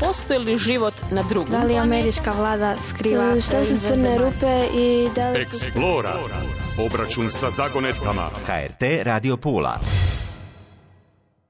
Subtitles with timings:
[0.00, 3.40] postoji li život na drugom Da li američka vlada skriva...
[3.40, 5.40] Što su crne rupe i da li...
[5.40, 6.14] Eksplora.
[6.86, 8.30] Obračun sa zagonetkama.
[8.46, 9.78] HRT Radio Pula.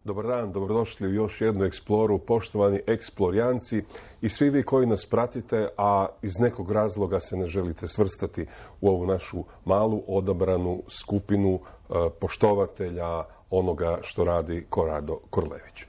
[0.04, 3.82] Dobar dan, dobrodošli u još jednu eksploru, poštovani eksplorijanci
[4.22, 8.46] i svi vi koji nas pratite, a iz nekog razloga se ne želite svrstati
[8.80, 15.86] u ovu našu malu odabranu skupinu e, poštovatelja onoga što radi Korado Korlević.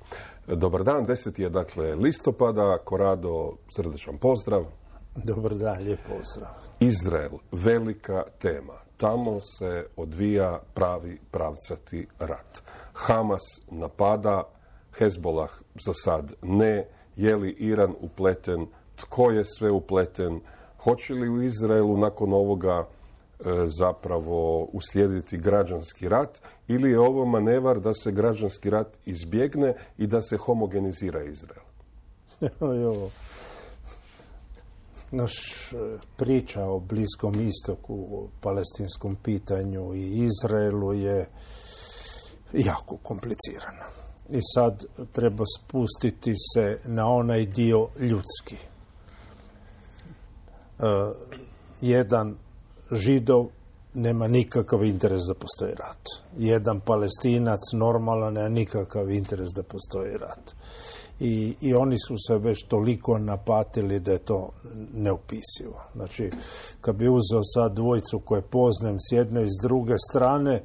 [0.47, 1.39] Dobar dan, 10.
[1.39, 4.65] je dakle listopada, Korado, srdečan pozdrav.
[5.15, 6.51] Dobar dan, lijep pozdrav.
[6.79, 8.73] Izrael, velika tema.
[8.97, 12.61] Tamo se odvija pravi pravcati rat.
[12.93, 14.43] Hamas napada,
[14.97, 15.49] Hezbolah
[15.85, 20.39] za sad ne, je li Iran upleten, tko je sve upleten,
[20.83, 22.87] hoće li u Izraelu nakon ovoga
[23.79, 30.21] zapravo uslijediti građanski rat ili je ovo manevar da se građanski rat izbjegne i da
[30.21, 31.65] se homogenizira Izrael?
[35.11, 35.33] Naš
[35.73, 41.29] e, priča o Bliskom istoku, o palestinskom pitanju i Izraelu je
[42.53, 43.85] jako komplicirana.
[44.29, 48.55] I sad treba spustiti se na onaj dio ljudski.
[48.55, 48.59] E,
[51.81, 52.37] jedan
[52.91, 53.47] židov
[53.93, 56.03] nema nikakav interes da postoji rat.
[56.37, 60.55] Jedan palestinac normalan nema nikakav interes da postoji rat.
[61.19, 64.49] I, I oni su se već toliko napatili da je to
[64.93, 65.81] neupisivo.
[65.95, 66.31] Znači,
[66.81, 70.63] kad bi uzeo sad dvojicu koje poznam s jedne i s druge strane,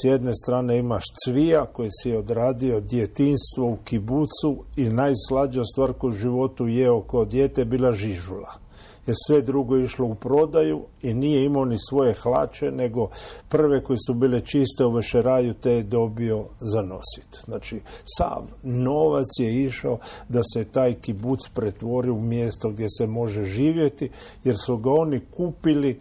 [0.00, 6.10] s jedne strane imaš Cvija koji si odradio djetinstvo u kibucu i najslađa stvar koju
[6.10, 8.65] u životu jeo kao dijete je bila žižula.
[9.06, 13.08] Jer sve drugo je išlo u prodaju i nije imao ni svoje hlače, nego
[13.48, 17.44] prve koje su bile čiste u vešeraju te je dobio za nosit.
[17.44, 19.98] Znači, sav novac je išao
[20.28, 24.10] da se taj kibuc pretvori u mjesto gdje se može živjeti,
[24.44, 26.00] jer su ga oni kupili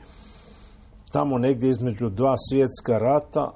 [1.11, 3.51] tamo negdje između dva svjetska rata,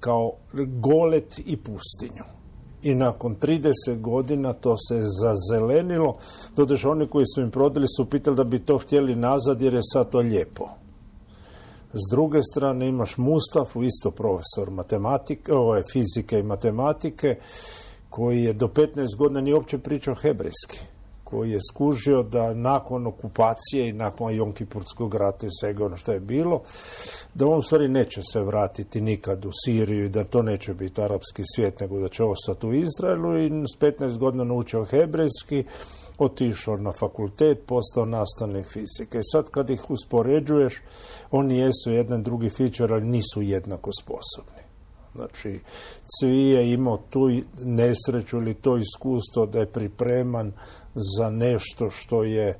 [0.00, 0.32] kao
[0.80, 2.37] golet i pustinju.
[2.82, 6.16] I nakon 30 godina to se zazelenilo.
[6.56, 9.80] Doduše oni koji su im prodali su pitali da bi to htjeli nazad jer je
[9.82, 10.68] sad to lijepo.
[11.92, 17.38] S druge strane imaš Mustafu, isto profesor matematike, ovo je fizike i matematike,
[18.10, 20.80] koji je do 15 godina nije uopće pričao hebrejski
[21.30, 26.20] koji je skužio da nakon okupacije i nakon Jonkipurskog rata i svega ono što je
[26.20, 26.62] bilo,
[27.34, 31.02] da on u stvari neće se vratiti nikad u Siriju i da to neće biti
[31.02, 35.64] arapski svijet, nego da će ostati u Izraelu i s 15 godina naučio hebrejski,
[36.18, 39.20] otišao na fakultet, postao nastavnik fizike.
[39.32, 40.74] Sad kad ih uspoređuješ,
[41.30, 44.68] oni jesu jedan drugi fičar, ali nisu jednako sposobni.
[45.14, 45.60] Znači,
[46.06, 47.28] Cvi je imao tu
[47.62, 50.52] nesreću ili to iskustvo da je pripreman
[51.18, 52.58] za nešto što je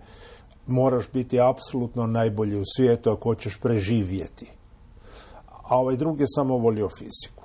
[0.66, 4.50] moraš biti apsolutno najbolji u svijetu ako hoćeš preživjeti.
[5.47, 7.44] A ovaj drugi je samo volio fiziku.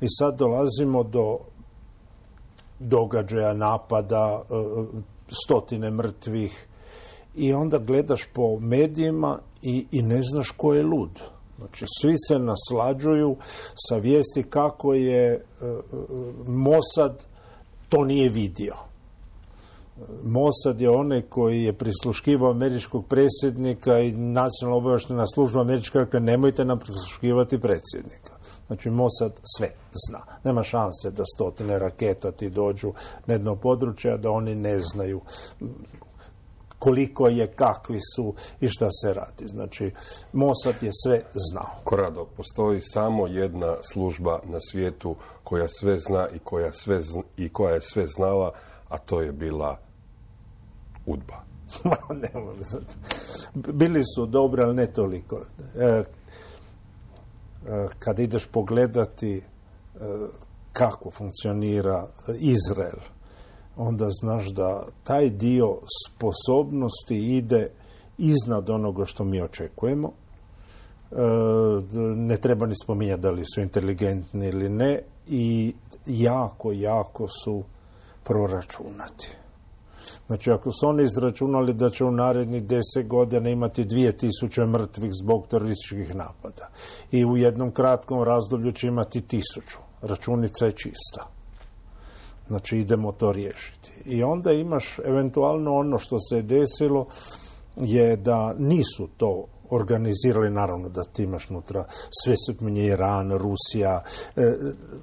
[0.00, 1.38] I sad dolazimo do
[2.78, 4.54] događaja, napada, e,
[5.44, 6.68] stotine mrtvih
[7.34, 11.20] i onda gledaš po medijima i, i ne znaš ko je lud.
[11.58, 13.36] Znači, svi se naslađuju
[13.88, 15.72] sa vijesti kako je e, e,
[16.46, 17.24] Mossad
[17.88, 18.87] to nije vidio.
[20.24, 26.64] Mossad je onaj koji je prisluškivao američkog predsjednika i nacionalna obavještajna služba američka rekla nemojte
[26.64, 28.32] nam prisluškivati predsjednika.
[28.66, 29.70] Znači Mossad sve
[30.08, 30.20] zna.
[30.44, 32.92] Nema šanse da stotine raketa ti dođu
[33.26, 35.20] na jedno područje, da oni ne znaju
[36.78, 39.48] koliko je, kakvi su i šta se radi.
[39.48, 39.90] Znači,
[40.32, 41.70] Mossad je sve znao.
[41.84, 47.00] Korado, postoji samo jedna služba na svijetu koja sve zna i koja, sve
[47.36, 48.52] i koja je sve znala,
[48.88, 49.87] a to je bila
[51.08, 51.42] udba.
[52.22, 52.30] ne
[53.72, 55.40] Bili su dobri, ali ne toliko.
[55.78, 56.04] E, e,
[57.98, 59.42] kad ideš pogledati e,
[60.72, 62.06] kako funkcionira
[62.38, 62.98] Izrael,
[63.76, 67.70] onda znaš da taj dio sposobnosti ide
[68.18, 70.12] iznad onoga što mi očekujemo.
[72.16, 75.74] Ne treba ni spominjati da li su inteligentni ili ne i
[76.06, 77.62] jako, jako su
[78.24, 79.28] proračunati.
[80.28, 85.10] Znači, ako su oni izračunali da će u narednih deset godina imati dvije tisuće mrtvih
[85.22, 86.68] zbog terorističkih napada
[87.10, 91.28] i u jednom kratkom razdoblju će imati tisuću, računica je čista.
[92.48, 93.92] Znači, idemo to riješiti.
[94.04, 97.06] I onda imaš eventualno ono što se je desilo
[97.76, 101.84] je da nisu to organizirali, naravno da ti imaš nutra
[102.22, 102.34] sve
[102.76, 104.02] Iran, Rusija,
[104.36, 104.56] e,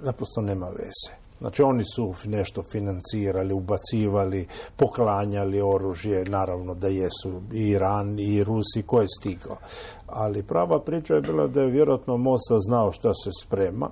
[0.04, 7.70] naprosto nema veze Znači oni su nešto financirali, ubacivali, poklanjali oružje, naravno da jesu i
[7.70, 9.58] Iran i Rusi, ko je stigao.
[10.08, 13.90] Ali prava priča je bila da je vjerojatno Mosa znao šta se sprema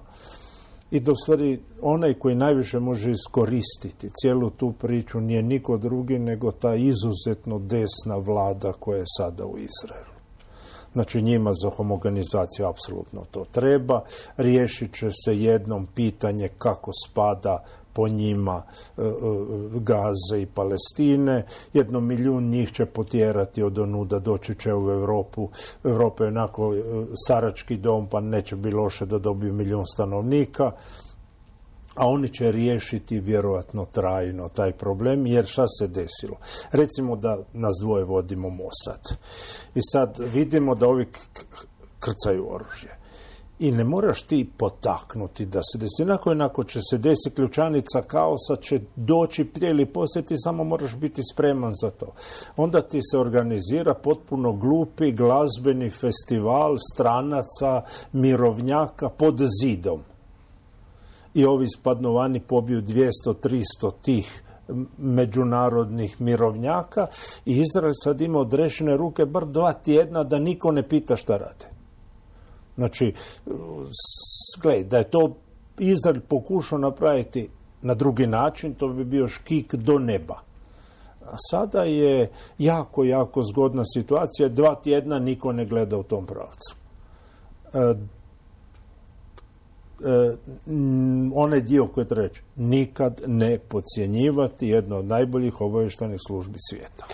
[0.92, 6.52] i da stvari onaj koji najviše može iskoristiti cijelu tu priču nije niko drugi nego
[6.52, 10.13] ta izuzetno desna vlada koja je sada u Izraelu.
[10.94, 14.02] Znači njima za homogenizaciju apsolutno to treba.
[14.38, 17.64] Riješit će se jednom pitanje kako spada
[17.94, 18.64] po njima
[18.98, 19.12] e, e,
[19.74, 21.46] Gaze i Palestine.
[21.74, 25.50] Jedno milijun njih će potjerati od onuda, doći će u Europu.
[25.84, 26.82] Europa je onako e,
[27.28, 30.72] sarački dom, pa neće biti loše da dobiju milijun stanovnika
[31.96, 36.38] a oni će riješiti vjerojatno trajno taj problem, jer šta se desilo?
[36.72, 39.18] Recimo da nas dvoje vodimo Mossad.
[39.76, 41.08] I sad vidimo da ovi
[42.00, 42.98] krcaju oružje.
[43.60, 46.02] I ne moraš ti potaknuti da se desi.
[46.02, 50.96] Onako jednako će se desi ključanica kaosa, će doći prije ili poslije, ti samo moraš
[50.96, 52.14] biti spreman za to.
[52.58, 57.82] Onda ti se organizira potpuno glupi glazbeni festival stranaca,
[58.14, 60.04] mirovnjaka pod zidom
[61.34, 64.44] i ovi spadnovani pobiju 200-300 tih
[64.98, 67.08] međunarodnih mirovnjaka
[67.46, 71.66] i Izrael sad ima odrešene ruke bar dva tjedna da niko ne pita šta rade.
[72.76, 73.14] Znači,
[74.62, 75.36] gledaj, da je to
[75.80, 77.50] Izrael pokušao napraviti
[77.82, 80.40] na drugi način, to bi bio škik do neba.
[81.26, 84.50] A sada je jako, jako zgodna situacija.
[84.50, 86.76] Dva tjedna niko ne gleda u tom pravcu.
[90.04, 90.36] E,
[91.36, 97.06] onaj dio koji treba reći, nikad ne podcjenjivati jedno od najboljih obavještajnih službi svijeta.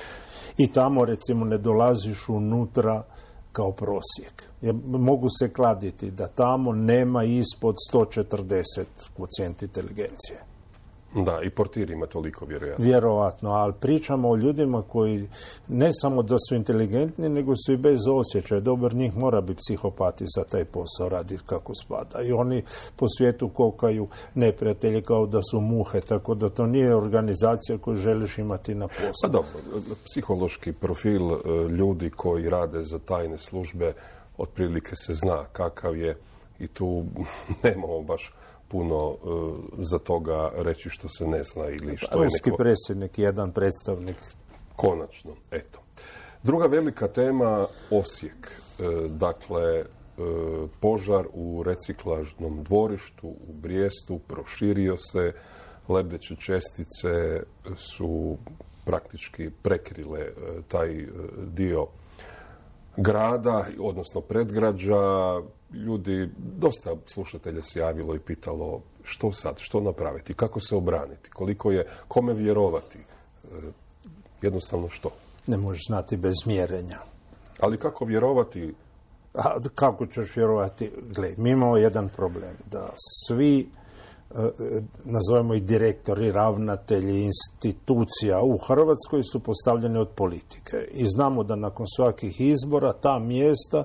[0.58, 3.04] I tamo recimo ne dolaziš unutra
[3.52, 4.44] kao prosjek.
[4.86, 8.86] mogu se kladiti da tamo nema ispod 140
[9.18, 10.49] kocijent inteligencije.
[11.16, 12.86] Da, i portir ima toliko, vjerojatno.
[12.86, 15.30] Vjerovatno, ali pričamo o ljudima koji
[15.68, 18.62] ne samo da su inteligentni, nego su i bez osjećaja.
[18.62, 22.22] Dobar njih mora biti psihopati za taj posao, radi kako spada.
[22.22, 22.64] I oni
[22.96, 28.38] po svijetu kokaju neprijatelji kao da su muhe, tako da to nije organizacija koju želiš
[28.38, 29.12] imati na poslu.
[29.22, 31.38] Pa dobro, psihološki profil e,
[31.70, 33.94] ljudi koji rade za tajne službe
[34.38, 36.18] otprilike se zna kakav je
[36.60, 37.06] i tu
[37.64, 38.34] nemamo baš
[38.70, 39.28] puno e,
[39.78, 42.58] za toga reći što se ne zna ili što je neko...
[42.58, 44.16] predsjednik, jedan predstavnik.
[44.76, 45.80] Konačno, eto.
[46.44, 48.52] Druga velika tema, Osijek.
[48.80, 49.86] E, dakle, e,
[50.80, 55.34] požar u reciklažnom dvorištu u Brijestu proširio se,
[55.90, 57.44] lebdeće čestice
[57.76, 58.38] su
[58.86, 60.20] praktički prekrile
[60.68, 61.06] taj
[61.38, 61.88] dio
[62.98, 65.42] grada, odnosno predgrađa,
[65.74, 71.72] ljudi, dosta slušatelja se javilo i pitalo što sad, što napraviti, kako se obraniti, koliko
[71.72, 73.48] je, kome vjerovati, e,
[74.42, 75.10] jednostavno što.
[75.48, 77.00] Ne možeš znati bez mjerenja.
[77.60, 78.74] Ali kako vjerovati?
[79.34, 80.92] A, kako ćeš vjerovati?
[81.16, 82.90] Gle, mi imamo jedan problem, da
[83.28, 83.70] svi
[85.06, 91.86] nazovemo i direktori, ravnatelji institucija u Hrvatskoj su postavljeni od politike i znamo da nakon
[91.96, 93.84] svakih izbora ta mjesta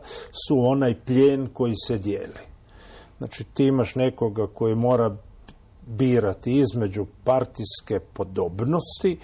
[0.48, 2.40] su onaj plijen koji se dijeli.
[3.18, 5.16] Znači ti imaš nekoga koji mora
[5.86, 9.18] birati između partijske podobnosti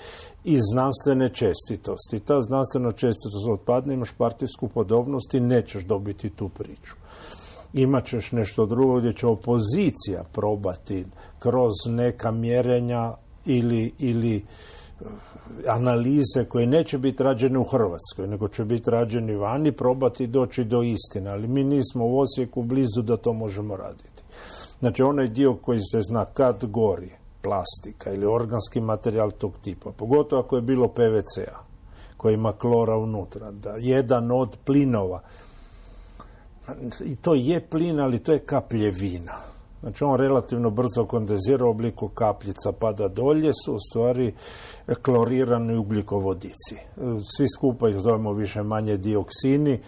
[0.45, 2.21] i znanstvene čestitosti.
[2.21, 6.95] Ta znanstvena čestitost odpadne, imaš partijsku podobnost i nećeš dobiti tu priču
[7.73, 11.05] imat ćeš nešto drugo gdje će opozicija probati
[11.39, 15.05] kroz neka mjerenja ili, ili eh,
[15.69, 20.83] analize koje neće biti rađene u Hrvatskoj, nego će biti rađeni vani, probati doći do
[20.83, 21.31] istine.
[21.31, 24.23] Ali mi nismo u Osijeku blizu da to možemo raditi.
[24.79, 27.11] Znači, onaj dio koji se zna kad gori,
[27.43, 31.59] plastika ili organski materijal tog tipa, pogotovo ako je bilo PVC-a,
[32.17, 35.21] koji ima klora unutra, da jedan od plinova
[37.05, 39.35] i to je plin, ali to je kapljevina.
[39.81, 44.35] Znači on relativno brzo kondenzira u obliku kapljica pada dolje su u stvari
[45.03, 46.77] klorirani ugljikovodici.
[47.37, 49.81] Svi skupa ih zovemo više manje dioksini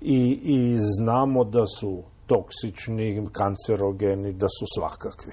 [0.00, 5.32] i, i znamo da su toksični, kancerogeni, da su svakakvi.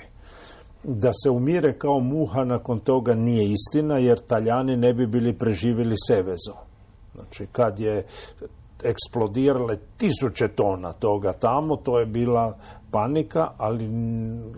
[0.84, 5.96] Da se umire kao muha nakon toga nije istina jer Taljani ne bi bili preživjeli
[6.08, 6.54] Sevezo.
[7.16, 8.06] Znači kad je
[8.84, 12.58] eksplodirale tisuće tona toga tamo, to je bila
[12.92, 13.90] panika, ali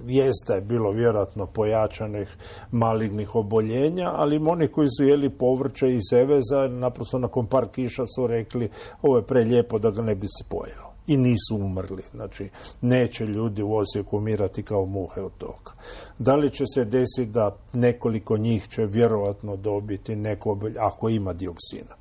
[0.08, 2.38] jeste je bilo vjerojatno pojačanih
[2.72, 8.28] malignih oboljenja, ali oni koji su jeli povrće i seveza, naprosto nakon par kiša su
[8.28, 8.70] rekli
[9.02, 10.86] ovo je prelijepo da ga ne bi se pojelo.
[11.08, 12.04] i nisu umrli.
[12.14, 12.50] Znači,
[12.82, 15.72] neće ljudi u Osijeku umirati kao muhe od toga.
[16.20, 21.96] Da li će se desiti da nekoliko njih će vjerojatno dobiti neko, ako ima dioksina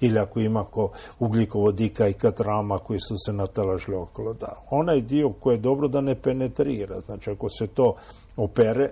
[0.00, 4.32] ili ako ima ko ugljikovodika i katrama koji su se natalažili okolo.
[4.32, 7.00] Da, onaj dio koji je dobro da ne penetrira.
[7.00, 7.94] Znači, ako se to
[8.36, 8.90] opere,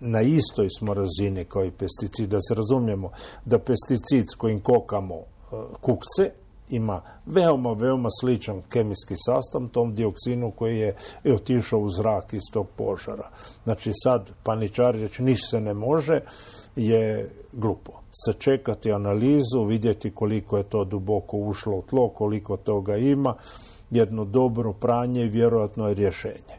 [0.00, 2.30] na istoj smo razini kao i pesticid.
[2.30, 3.10] Da se razumijemo
[3.44, 5.22] da pesticid s kojim kokamo e,
[5.80, 6.30] kukce
[6.68, 10.96] ima veoma, veoma sličan kemijski sastav tom dioksinu koji je
[11.34, 13.30] otišao u zrak iz tog požara.
[13.64, 16.20] Znači sad paničari reći ništa se ne može
[16.76, 17.92] je glupo.
[18.10, 23.34] Sačekati analizu, vidjeti koliko je to duboko ušlo u tlo, koliko toga ima,
[23.90, 26.56] jedno dobro pranje i vjerojatno je rješenje.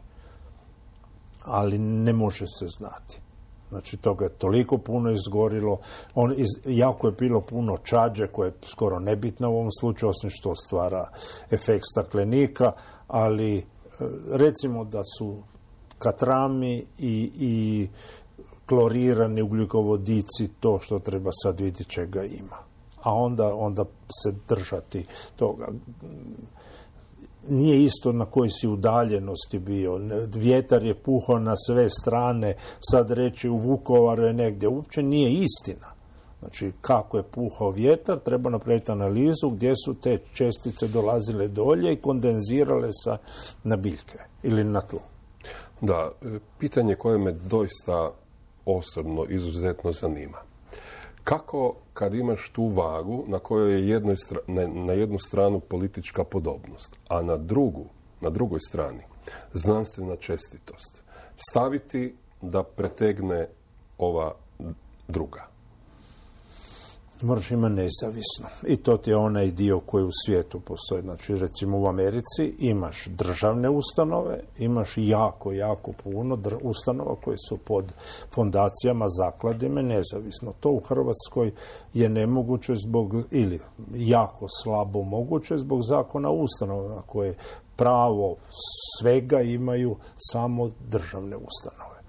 [1.46, 3.24] Ali ne može se znati.
[3.70, 5.79] Znači, toga je toliko puno izgorilo.
[6.15, 10.29] On, iz, jako je bilo puno čađe koje je skoro nebitno u ovom slučaju, osim
[10.29, 11.10] što stvara
[11.51, 12.72] efekt staklenika,
[13.08, 13.63] ali e,
[14.32, 15.38] recimo da su
[15.98, 17.88] katrami i, i
[18.65, 22.58] klorirani ugljikovodici to što treba sad vidjeti čega ima.
[23.03, 23.86] A onda, onda
[24.24, 25.05] se držati
[25.36, 25.67] toga
[27.50, 30.00] nije isto na kojoj si udaljenosti bio.
[30.34, 34.70] Vjetar je puhao na sve strane, sad reći u Vukovaru je negdje.
[34.70, 35.93] Uopće nije istina.
[36.39, 42.01] Znači, kako je puhao vjetar, treba napraviti analizu gdje su te čestice dolazile dolje i
[42.01, 43.17] kondenzirale sa
[43.63, 45.00] na biljke ili na tlu.
[45.82, 48.12] Da, e, pitanje koje me doista
[48.65, 50.38] osobno izuzetno zanima.
[51.24, 54.15] Kako kad imaš tu vagu na kojoj je jednoj
[54.67, 57.86] na jednu stranu politička podobnost, a na drugu,
[58.22, 59.01] na drugoj strani
[59.53, 61.03] znanstvena čestitost,
[61.50, 63.48] staviti da pretegne
[63.98, 64.36] ova
[65.08, 65.53] druga?
[67.24, 68.48] Moraš ima nezavisno.
[68.68, 71.01] I to ti je onaj dio koji u svijetu postoji.
[71.01, 77.94] Znači, recimo u Americi imaš državne ustanove, imaš jako, jako puno ustanova koje su pod
[78.36, 80.53] fondacijama, zakladima nezavisno.
[80.60, 81.51] To u Hrvatskoj
[81.94, 83.60] je nemoguće zbog, ili
[83.96, 87.36] jako slabo moguće zbog zakona ustanova koje
[87.75, 88.36] pravo
[89.00, 92.03] svega imaju samo državne ustanove.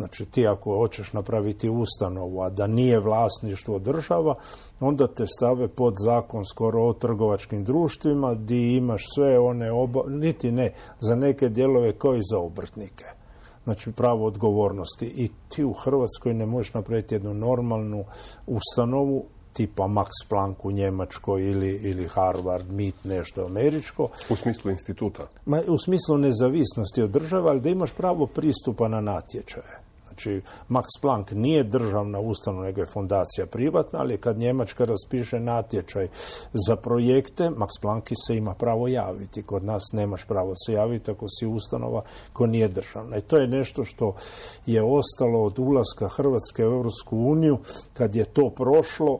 [0.00, 4.34] Znači ti ako hoćeš napraviti ustanovu, a da nije vlasništvo država,
[4.80, 10.52] onda te stave pod zakon skoro o trgovačkim društvima di imaš sve one oba, niti
[10.52, 13.04] ne, za neke dijelove kao i za obrtnike.
[13.64, 15.06] Znači pravo odgovornosti.
[15.06, 18.04] I ti u Hrvatskoj ne možeš napraviti jednu normalnu
[18.46, 24.08] ustanovu tipa Max Planck u Njemačkoj ili, ili Harvard, MIT, nešto američko.
[24.30, 25.26] U smislu instituta?
[25.46, 29.89] Ma, u smislu nezavisnosti od države, ali da imaš pravo pristupa na natječaje.
[30.20, 36.08] Znači, Max Planck nije državna ustanova, nego je fondacija privatna, ali kad Njemačka raspiše natječaj
[36.52, 39.42] za projekte, Max Planck se ima pravo javiti.
[39.42, 43.16] Kod nas nemaš pravo se javiti ako si ustanova ko nije državna.
[43.16, 44.14] I to je nešto što
[44.66, 47.58] je ostalo od ulaska Hrvatske u Europsku uniju.
[47.92, 49.18] Kad je to prošlo,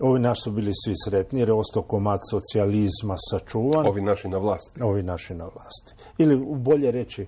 [0.00, 3.86] Ovi naši su bili svi sretni jer je ostao komad socijalizma sačuvan.
[3.86, 4.82] Ovi naši na vlasti.
[4.82, 5.94] Ovi naši na vlasti.
[6.18, 7.26] Ili bolje reći,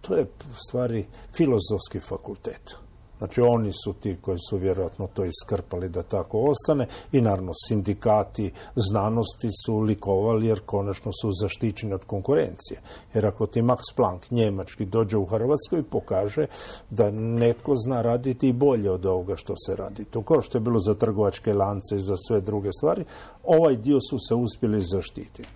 [0.00, 1.06] to je u stvari
[1.36, 2.83] filozofski fakultet.
[3.24, 8.52] Znači oni su ti koji su vjerojatno to iskrpali da tako ostane i naravno sindikati
[8.76, 12.80] znanosti su likovali jer konačno su zaštićeni od konkurencije.
[13.14, 16.46] Jer ako ti Max Planck njemački dođe u Hrvatskoj i pokaže
[16.90, 20.04] da netko zna raditi i bolje od ovoga što se radi.
[20.04, 23.04] To kao što je bilo za trgovačke lance i za sve druge stvari,
[23.44, 25.48] ovaj dio su se uspjeli zaštititi.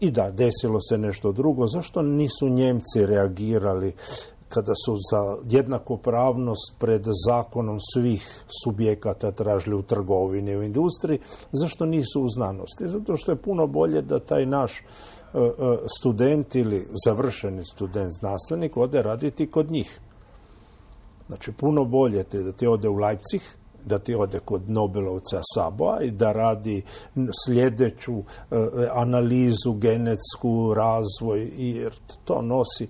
[0.00, 1.66] I da, desilo se nešto drugo.
[1.66, 3.94] Zašto nisu Njemci reagirali
[4.56, 11.18] kada su za jednakopravnost pred zakonom svih subjekata tražili u trgovini u industriji,
[11.52, 12.88] zašto nisu u znanosti?
[12.88, 15.52] Zato što je puno bolje da taj naš e, e,
[15.98, 20.00] student ili završeni student znanstvenik ode raditi kod njih.
[21.26, 23.40] Znači, puno bolje te da ti ode u Leipzig,
[23.84, 26.82] da ti ode kod Nobelovca Saboa i da radi
[27.44, 28.22] sljedeću e,
[28.92, 31.94] analizu, genetsku, razvoj, jer
[32.24, 32.88] to nosi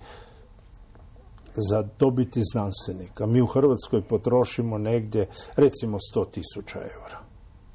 [1.70, 3.26] za dobiti znanstvenika.
[3.26, 7.26] Mi u Hrvatskoj potrošimo negdje recimo 100 tisuća eura.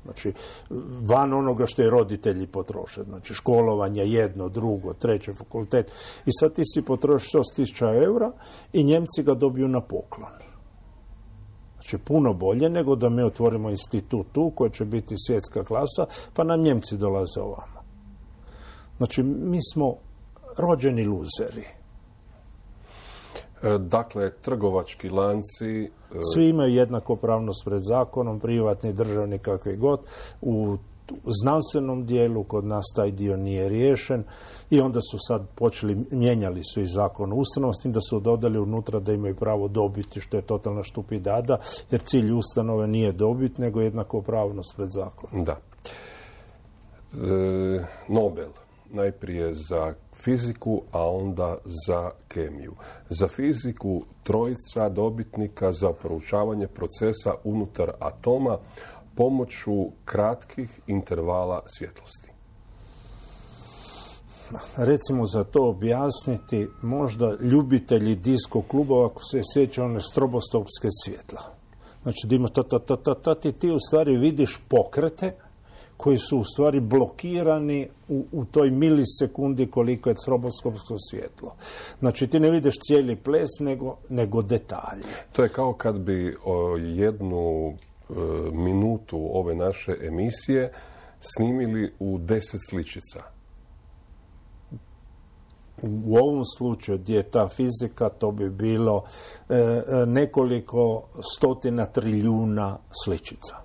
[0.04, 0.34] Znači,
[1.08, 3.04] van onoga što je roditelji potroše.
[3.04, 5.92] Znači, školovanje jedno, drugo, treće, fakultet.
[6.26, 8.32] I sad ti si potroši 100 tisuća eura
[8.74, 10.32] i Njemci ga dobiju na poklon.
[11.74, 16.44] Znači, puno bolje nego da mi otvorimo institut tu koji će biti svjetska klasa, pa
[16.44, 17.82] nam Njemci dolaze ovamo.
[18.98, 19.96] Znači, mi smo
[20.58, 21.81] rođeni luzeri
[23.80, 25.84] dakle, trgovački lanci...
[25.84, 30.00] E, Svi imaju jednakopravnost pred zakonom, privatni, državni, kakvi god.
[30.42, 30.78] U
[31.42, 34.24] znanstvenom dijelu kod nas taj dio nije riješen
[34.70, 39.00] i onda su sad počeli, mijenjali su i zakon o ustanovosti, da su dodali unutra
[39.00, 41.58] da imaju pravo dobiti, što je totalna štupidada,
[41.92, 45.46] jer cilj ustanove nije dobit, nego jednakopravnost pred zakonom.
[45.46, 45.58] Da.
[47.14, 48.50] E, Nobel,
[48.90, 52.74] najprije za fiziku, a onda za kemiju.
[53.10, 58.58] Za fiziku trojica dobitnika za proučavanje procesa unutar atoma
[59.16, 62.32] pomoću kratkih intervala svjetlosti.
[64.78, 71.42] Recimo za to objasniti možda ljubitelji disko klubova ako se sjeća one strobostopske svjetla.
[72.04, 75.34] Znači da ima ta, ta, ta, ta, ti, ti u stvari vidiš pokrete
[76.02, 81.56] koji su u stvari blokirani u, u toj milisekundi koliko je stroboskopsko svjetlo.
[82.00, 85.14] Znači ti ne vidiš cijeli ples nego, nego detalje.
[85.32, 88.14] To je kao kad bi o, jednu e,
[88.54, 90.72] minutu ove naše emisije
[91.20, 93.24] snimili u deset sličica.
[95.82, 99.04] U ovom slučaju gdje je ta fizika, to bi bilo
[99.50, 101.04] e, e, nekoliko
[101.36, 103.56] stotina trilijuna sličica.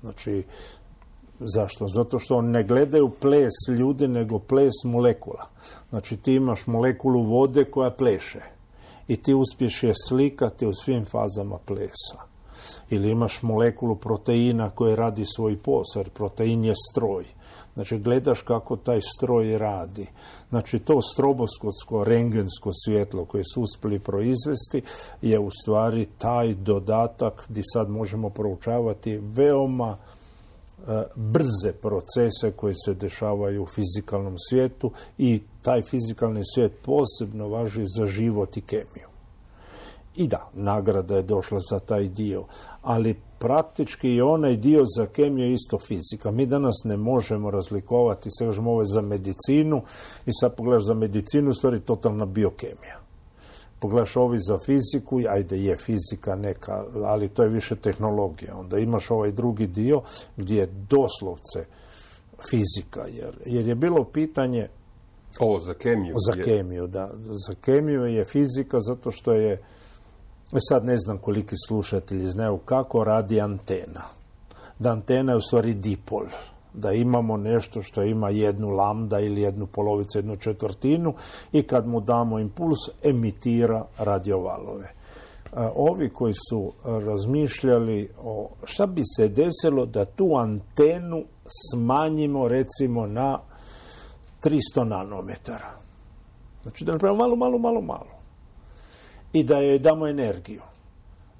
[0.00, 0.44] Znači,
[1.46, 1.88] Zašto?
[1.88, 5.46] Zato što ne gledaju ples ljudi, nego ples molekula.
[5.90, 8.40] Znači ti imaš molekulu vode koja pleše
[9.08, 12.18] i ti uspješ je slikati u svim fazama plesa.
[12.90, 17.24] Ili imaš molekulu proteina koji radi svoj posao, jer protein je stroj.
[17.74, 20.06] Znači, gledaš kako taj stroj radi.
[20.48, 24.82] Znači, to stroboskotsko, rengensko svjetlo koje su uspjeli proizvesti
[25.22, 29.96] je u stvari taj dodatak gdje sad možemo proučavati veoma
[31.14, 38.06] brze procese koji se dešavaju u fizikalnom svijetu i taj fizikalni svijet posebno važi za
[38.06, 39.08] život i kemiju.
[40.16, 42.44] I da, nagrada je došla za taj dio,
[42.82, 46.30] ali praktički i onaj dio za kemiju je isto fizika.
[46.30, 49.82] Mi danas ne možemo razlikovati, sve kažemo ovo za medicinu
[50.26, 53.03] i sad pogledaš za medicinu, u stvari totalna biokemija
[53.84, 58.56] pogledaš ovi za fiziku, ajde je fizika neka, ali to je više tehnologija.
[58.56, 60.02] Onda imaš ovaj drugi dio
[60.36, 61.64] gdje je doslovce
[62.50, 64.68] fizika, jer, jer je bilo pitanje...
[65.38, 66.14] Ovo za kemiju.
[66.26, 67.10] Za kemiju, da.
[67.46, 69.52] Za kemiju je fizika zato što je,
[70.52, 74.02] e sad ne znam koliki slušatelji znaju kako radi antena.
[74.78, 76.24] Da antena je u stvari dipol
[76.74, 81.14] da imamo nešto što ima jednu lambda ili jednu polovicu, jednu četvrtinu
[81.52, 84.92] i kad mu damo impuls emitira radiovalove.
[85.74, 91.24] Ovi koji su razmišljali o šta bi se desilo da tu antenu
[91.70, 93.38] smanjimo recimo na
[94.42, 95.70] 300 nanometara.
[96.62, 98.14] Znači da napravimo malo, malo, malo, malo.
[99.32, 100.62] I da joj damo energiju.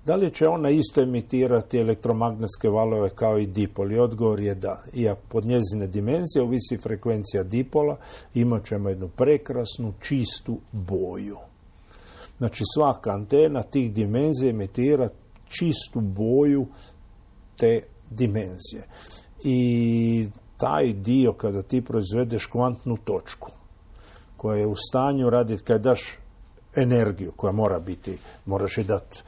[0.07, 3.93] Da li će ona isto emitirati elektromagnetske valove kao i dipol?
[3.93, 4.83] I odgovor je da.
[4.95, 7.97] Iako pod njezine dimenzije ovisi frekvencija dipola,
[8.35, 11.37] imat ćemo jednu prekrasnu, čistu boju.
[12.39, 15.09] Znači svaka antena tih dimenzija emitira
[15.49, 16.67] čistu boju
[17.57, 18.87] te dimenzije.
[19.45, 23.51] I taj dio kada ti proizvedeš kvantnu točku
[24.37, 26.19] koja je u stanju raditi, kada daš
[26.77, 29.23] energiju koja mora biti, moraš je dati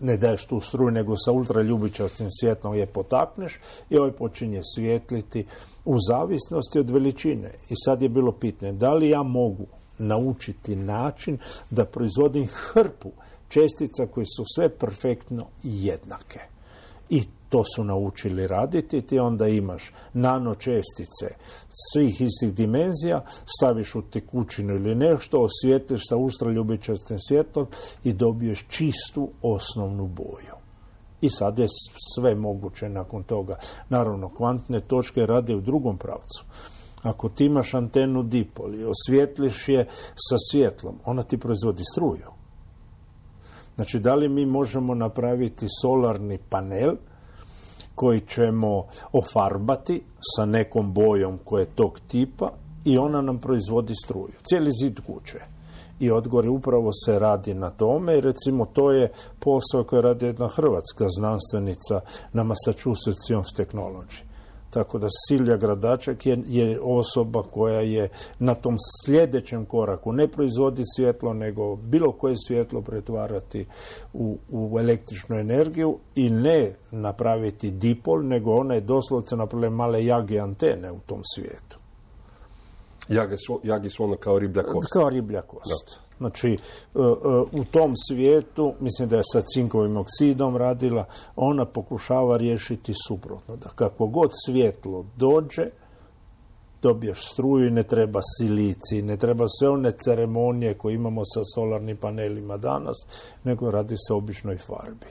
[0.00, 3.58] ne daješ tu struju, nego sa ultraljubičastim svjetlom je potakneš
[3.90, 5.46] i ovaj počinje svijetliti
[5.84, 7.50] u zavisnosti od veličine.
[7.68, 9.66] I sad je bilo pitanje, da li ja mogu
[9.98, 11.38] naučiti način
[11.70, 13.10] da proizvodim hrpu
[13.48, 16.40] čestica koje su sve perfektno jednake.
[17.10, 21.26] I to su naučili raditi, ti onda imaš nanočestice
[21.92, 23.24] svih istih dimenzija,
[23.58, 27.66] staviš u tekućinu ili nešto, osvijetliš sa ultraljubičastim svjetlom
[28.04, 30.54] i dobiješ čistu osnovnu boju.
[31.20, 31.66] I sad je
[32.14, 33.58] sve moguće nakon toga.
[33.88, 36.44] Naravno, kvantne točke rade u drugom pravcu.
[37.02, 42.30] Ako ti imaš antenu dipol i osvijetliš je sa svjetlom, ona ti proizvodi struju.
[43.74, 46.96] Znači, da li mi možemo napraviti solarni panel
[48.00, 50.02] koji ćemo ofarbati
[50.36, 52.50] sa nekom bojom koja je tog tipa
[52.84, 54.34] i ona nam proizvodi struju.
[54.42, 55.38] Cijeli zid kuće.
[56.00, 60.48] I odgovor upravo se radi na tome i recimo to je posao koji radi jedna
[60.48, 62.00] hrvatska znanstvenica
[62.32, 64.29] na Massachusetts Technology.
[64.70, 70.82] Tako da Silja Gradačak je, je osoba koja je na tom sljedećem koraku ne proizvodi
[70.96, 73.66] svjetlo, nego bilo koje svjetlo pretvarati
[74.12, 80.38] u, u električnu energiju i ne napraviti dipol, nego ona je doslovce napravila male jage
[80.38, 81.78] antene u tom svijetu.
[83.08, 84.92] Jage su, jagi su ono kao riblja kost.
[84.92, 86.09] Kao riblja kost.
[86.20, 86.56] Znači, e,
[86.98, 87.02] e,
[87.52, 91.04] u tom svijetu, mislim da je sa cinkovim oksidom radila,
[91.36, 93.56] ona pokušava riješiti suprotno.
[93.56, 95.70] Da kako god svjetlo dođe,
[96.82, 101.96] dobiješ struju i ne treba silici, ne treba sve one ceremonije koje imamo sa solarnim
[101.96, 102.96] panelima danas,
[103.44, 105.06] nego radi se o običnoj farbi.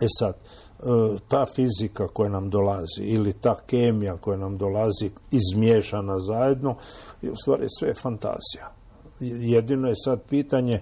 [0.00, 0.84] E sad, e,
[1.28, 6.76] ta fizika koja nam dolazi ili ta kemija koja nam dolazi izmiješana zajedno
[7.22, 8.83] je u stvari sve fantazija.
[9.20, 10.80] Jedino je sad pitanje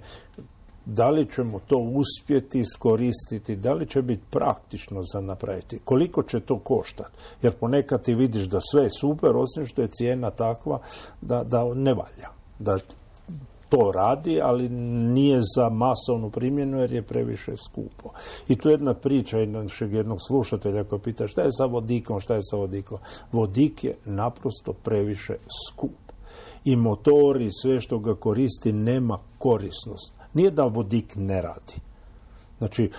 [0.87, 6.41] da li ćemo to uspjeti iskoristiti, da li će biti praktično za napraviti, koliko će
[6.41, 7.11] to koštati.
[7.43, 10.79] Jer ponekad ti vidiš da sve je super, osim što je cijena takva
[11.21, 12.29] da, da ne valja.
[12.59, 12.79] Da
[13.69, 18.11] to radi, ali nije za masovnu primjenu jer je previše skupo.
[18.49, 22.41] I tu jedna priča našeg jednog slušatelja koji pita šta je sa vodikom, šta je
[22.43, 22.99] sa vodikom.
[23.33, 25.37] Vodik je naprosto previše
[25.69, 26.02] skup.
[26.65, 30.13] I motori, sve što ga koristi, nema korisnost.
[30.35, 31.75] Nije da vodik ne radi.
[32.63, 32.91] Znači,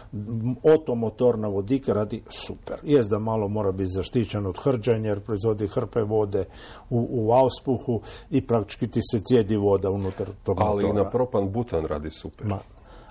[0.64, 2.78] otomotor na vodika radi super.
[2.84, 6.46] Jest da malo mora biti zaštićen od hrđanja jer proizvodi hrpe vode
[6.90, 11.52] u, u auspuhu i praktički ti se cijedi voda unutar tog Ali i na propan
[11.52, 12.48] butan radi super.
[12.48, 12.60] Ma,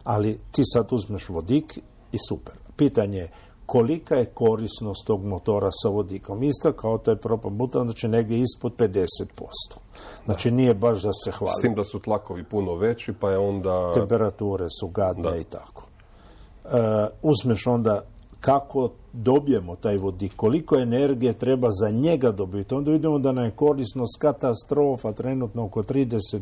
[0.04, 1.78] ali ti sad uzmeš vodik
[2.12, 2.54] i super.
[2.76, 3.30] Pitanje je
[3.72, 6.42] kolika je korisnost tog motora sa vodikom.
[6.42, 8.96] Isto kao taj propan butan, znači negdje ispod 50%.
[10.24, 11.52] Znači nije baš da se hvali.
[11.58, 13.92] S tim da su tlakovi puno veći, pa je onda...
[13.94, 15.86] Temperature su gadne i tako.
[16.64, 18.02] E, uzmeš onda
[18.40, 23.50] kako dobijemo taj vodik, koliko energije treba za njega dobiti, onda vidimo da nam je
[23.50, 26.40] korisnost katastrofa trenutno oko 30%.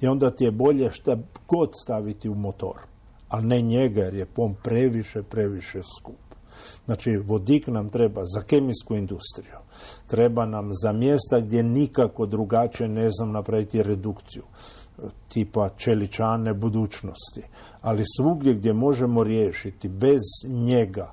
[0.00, 1.16] I onda ti je bolje šta
[1.48, 2.93] god staviti u motor,
[3.34, 6.16] ali ne njega jer je pom previše, previše skup.
[6.84, 9.58] Znači, vodik nam treba za kemijsku industriju,
[10.06, 14.42] treba nam za mjesta gdje nikako drugačije ne znam napraviti redukciju
[15.28, 17.42] tipa čeličane budućnosti.
[17.80, 21.12] Ali svugdje gdje možemo riješiti bez njega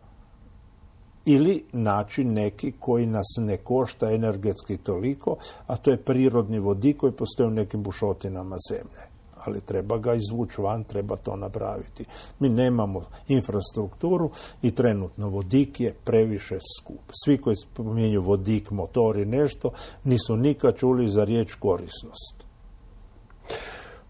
[1.26, 7.12] ili način neki koji nas ne košta energetski toliko, a to je prirodni vodik koji
[7.12, 9.11] postoji u nekim bušotinama zemlje.
[9.46, 12.06] Ali treba ga izvući van, treba to napraviti.
[12.40, 14.30] Mi nemamo infrastrukturu
[14.62, 17.12] i trenutno vodik je previše skup.
[17.26, 19.72] Svi koji spominju vodik, motor i nešto,
[20.04, 22.52] nisu nikad čuli za riječ korisnost.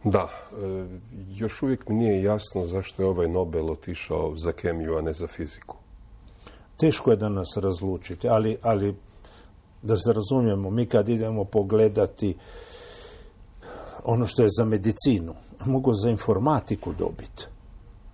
[0.04, 0.86] Da, e,
[1.36, 5.28] još uvijek mi nije jasno zašto je ovaj Nobel otišao za kemiju, a ne za
[5.28, 5.76] fiziku.
[6.78, 8.96] Teško je da nas razlučiti, ali, ali
[9.82, 12.36] da se razumijemo, mi kad idemo pogledati
[14.06, 15.34] ono što je za medicinu,
[15.66, 17.48] mogu za informatiku dobiti.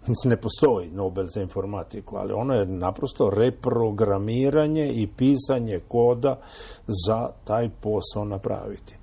[0.08, 6.40] Mislim, ne postoji Nobel za informatiku, ali ono je naprosto reprogramiranje i pisanje koda
[6.88, 8.96] za taj posao napraviti.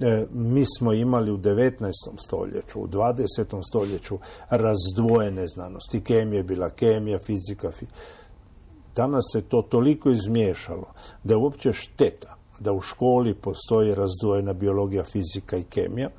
[0.00, 1.92] E, mi smo imali u 19.
[2.26, 3.60] stoljeću, u 20.
[3.70, 4.18] stoljeću
[4.50, 6.00] razdvojene znanosti.
[6.00, 7.70] Kemija je bila kemija, fizika.
[8.96, 10.86] Danas se to toliko izmiješalo
[11.24, 16.10] da je uopće šteta da u školi postoji razdvojena biologija, fizika i kemija,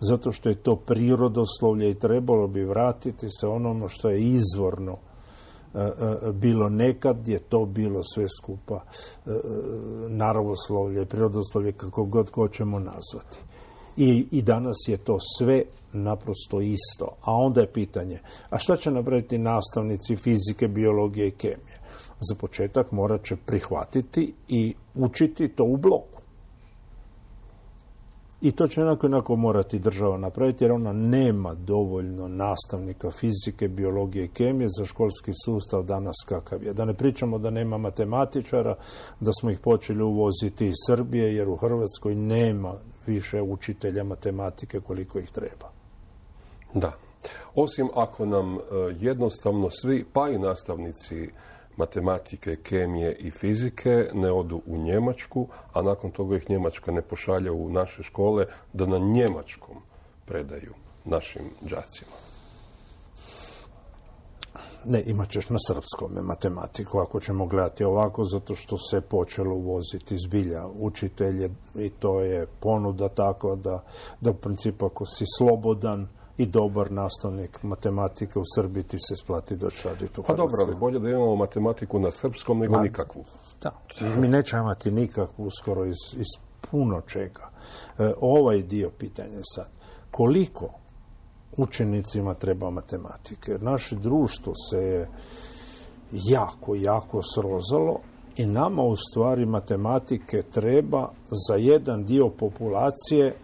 [0.00, 4.98] zato što je to prirodoslovlje i trebalo bi vratiti se onome što je izvorno
[5.74, 9.30] E, e, bilo nekad je to bilo sve skupa e,
[10.08, 13.38] naravoslovlje, prirodoslovlje, kako god hoćemo nazvati.
[13.96, 17.06] I, I danas je to sve naprosto isto.
[17.22, 18.18] A onda je pitanje,
[18.50, 21.80] a šta će napraviti nastavnici fizike, biologije i kemije?
[22.30, 26.22] Za početak morat će prihvatiti i učiti to u bloku.
[28.42, 34.24] I to će onako onako morati država napraviti jer ona nema dovoljno nastavnika fizike, biologije
[34.24, 36.72] i kemije za školski sustav danas kakav je.
[36.72, 38.74] Da ne pričamo da nema matematičara,
[39.20, 42.74] da smo ih počeli uvoziti iz Srbije jer u Hrvatskoj nema
[43.06, 45.70] više učitelja matematike koliko ih treba.
[46.74, 46.92] Da.
[47.54, 48.60] Osim ako nam e,
[49.00, 51.30] jednostavno svi, pa i nastavnici
[51.76, 57.50] matematike, kemije i fizike ne odu u Njemačku, a nakon toga ih Njemačka ne pošalje
[57.50, 59.76] u naše škole da na njemačkom
[60.26, 62.12] predaju našim đacima.
[64.84, 70.16] Ne, imat ćeš na srpskom matematiku, ako ćemo gledati ovako, zato što se počelo uvoziti
[70.16, 73.84] zbilja učitelje i to je ponuda tako da,
[74.20, 76.08] da u principu ako si slobodan,
[76.42, 80.74] i dobar nastavnik matematike u Srbiji ti se splati doći raditi u Pa dobro, ali
[80.74, 83.24] bolje da imamo matematiku na srpskom nego nikakvu.
[83.62, 83.70] Da,
[84.16, 86.26] mi nećemo imati nikakvu uskoro iz, iz
[86.70, 87.50] puno čega.
[87.98, 89.68] E, ovaj dio pitanja sad.
[90.10, 90.68] Koliko
[91.56, 93.58] učenicima treba matematike?
[93.60, 95.08] Naše društvo se je
[96.12, 98.00] jako, jako srozalo
[98.36, 101.08] i nama u stvari matematike treba
[101.48, 103.34] za jedan dio populacije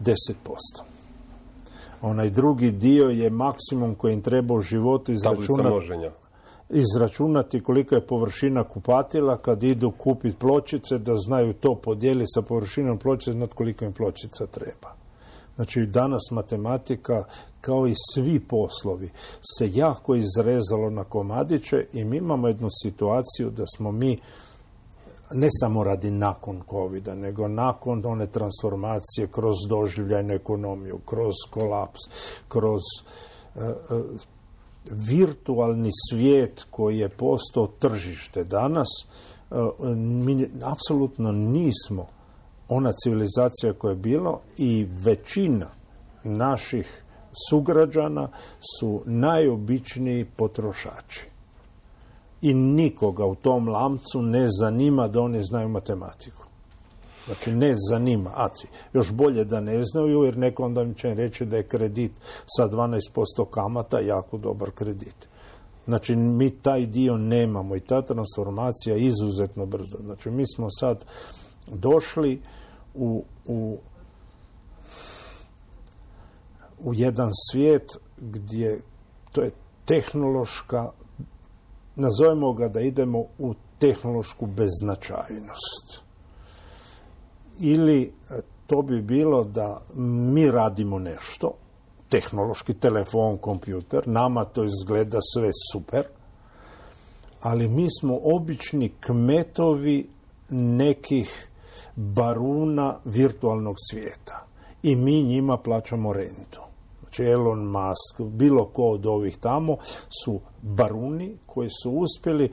[0.00, 0.32] 10%.
[2.02, 6.10] Onaj drugi dio je maksimum koji im treba u životu izračunati
[6.70, 12.98] izračunati kolika je površina kupatila kad idu kupiti pločice, da znaju to podijeliti sa površinom
[12.98, 14.96] pločice, znati koliko im pločica treba.
[15.56, 17.24] Znači, danas matematika,
[17.60, 19.10] kao i svi poslovi,
[19.58, 24.18] se jako izrezalo na komadiće i mi imamo jednu situaciju da smo mi
[25.32, 32.00] ne samo radi nakon covid nego nakon one transformacije kroz doživljajnu ekonomiju, kroz kolaps,
[32.48, 32.80] kroz
[33.56, 33.72] e, e,
[34.90, 38.88] virtualni svijet koji je postao tržište danas,
[39.50, 39.54] e,
[39.96, 42.06] mi apsolutno nismo
[42.68, 45.70] ona civilizacija koja je bilo i većina
[46.24, 47.02] naših
[47.50, 48.28] sugrađana
[48.78, 51.35] su najobičniji potrošači.
[52.46, 56.46] I nikoga u tom lamcu ne zanima da oni znaju matematiku.
[57.26, 58.66] Znači ne zanima, aci.
[58.92, 62.12] Još bolje da ne znaju jer neko onda mi će reći da je kredit
[62.46, 62.98] sa 12%
[63.50, 65.28] kamata jako dobar kredit.
[65.86, 69.98] Znači mi taj dio nemamo i ta transformacija je izuzetno brza.
[70.00, 71.04] Znači mi smo sad
[71.66, 72.40] došli
[72.94, 73.78] u, u,
[76.78, 78.80] u jedan svijet gdje
[79.32, 79.50] to je
[79.84, 80.90] tehnološka,
[81.96, 86.02] nazovemo ga da idemo u tehnološku beznačajnost.
[87.58, 91.52] Ili e, to bi bilo da mi radimo nešto,
[92.08, 96.04] tehnološki telefon, kompjuter, nama to izgleda sve super,
[97.40, 100.08] ali mi smo obični kmetovi
[100.50, 101.48] nekih
[101.96, 104.46] baruna virtualnog svijeta
[104.82, 106.60] i mi njima plaćamo rentu.
[107.00, 109.76] Znači Elon Musk, bilo ko od ovih tamo
[110.24, 112.50] su baruni koji su uspjeli e,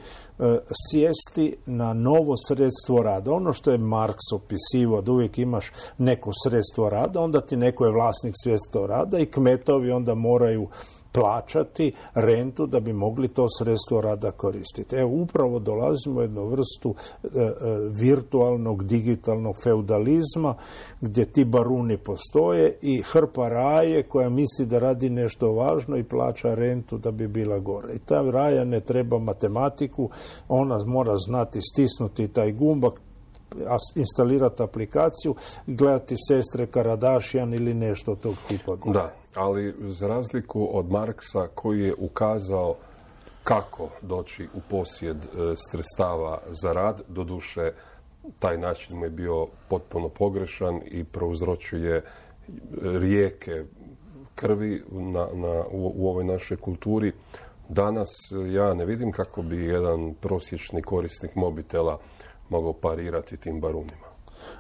[0.89, 3.32] sjesti na novo sredstvo rada.
[3.32, 7.91] Ono što je Marks opisivao da uvijek imaš neko sredstvo rada, onda ti neko je
[7.91, 10.67] vlasnik sredstva rada i kmetovi onda moraju
[11.13, 14.95] plaćati rentu da bi mogli to sredstvo rada koristiti.
[14.95, 17.52] Evo, upravo dolazimo u jednu vrstu e, e,
[17.89, 20.56] virtualnog, digitalnog feudalizma
[21.02, 26.54] gdje ti baruni postoje i hrpa raje koja misli da radi nešto važno i plaća
[26.54, 27.93] rentu da bi bila gore.
[27.95, 30.10] I ta raja ne treba matematiku,
[30.49, 33.02] ona mora znati stisnuti taj gumbak,
[33.96, 35.36] instalirati aplikaciju,
[35.68, 38.76] gledati sestre Karadašijan ili nešto tog tipa.
[38.86, 42.76] Da, ali za razliku od Marksa koji je ukazao
[43.44, 45.28] kako doći u posjed e,
[45.72, 47.72] sredstava za rad, doduše
[48.39, 52.02] taj način mu je bio potpuno pogrešan i prouzročuje
[52.82, 53.63] rijeke
[54.36, 57.12] krvi na, na, u, u ovoj našoj kulturi.
[57.70, 58.10] Danas
[58.52, 62.00] ja ne vidim kako bi jedan prosječni korisnik mobitela
[62.54, 64.08] mogao parirati tim barunima.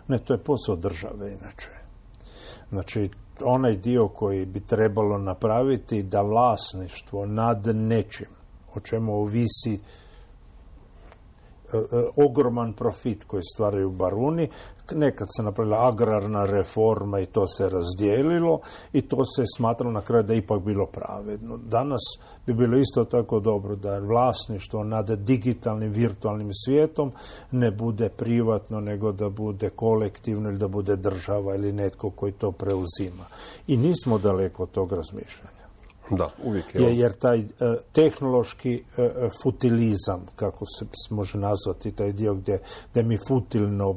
[0.07, 1.69] Ne, to je posao države inače.
[2.69, 3.09] Znači,
[3.41, 8.27] onaj dio koji bi trebalo napraviti da vlasništvo nad nečim
[8.75, 9.79] o čemu ovisi
[12.15, 14.49] ogroman profit koji stvaraju baruni.
[14.91, 18.59] Nekad se napravila agrarna reforma i to se razdijelilo
[18.93, 21.57] i to se smatralo na kraju da je ipak bilo pravedno.
[21.57, 22.01] Danas
[22.45, 27.11] bi bilo isto tako dobro da vlasništvo nad digitalnim virtualnim svijetom
[27.51, 32.51] ne bude privatno nego da bude kolektivno ili da bude država ili netko koji to
[32.51, 33.25] preuzima.
[33.67, 35.52] I nismo daleko od tog razmišljanja.
[36.17, 36.97] Da, uvijek je.
[36.97, 37.45] Jer taj e,
[37.91, 42.59] tehnološki e, e, futilizam, kako se može nazvati taj dio gdje,
[42.91, 43.95] gdje mi futilno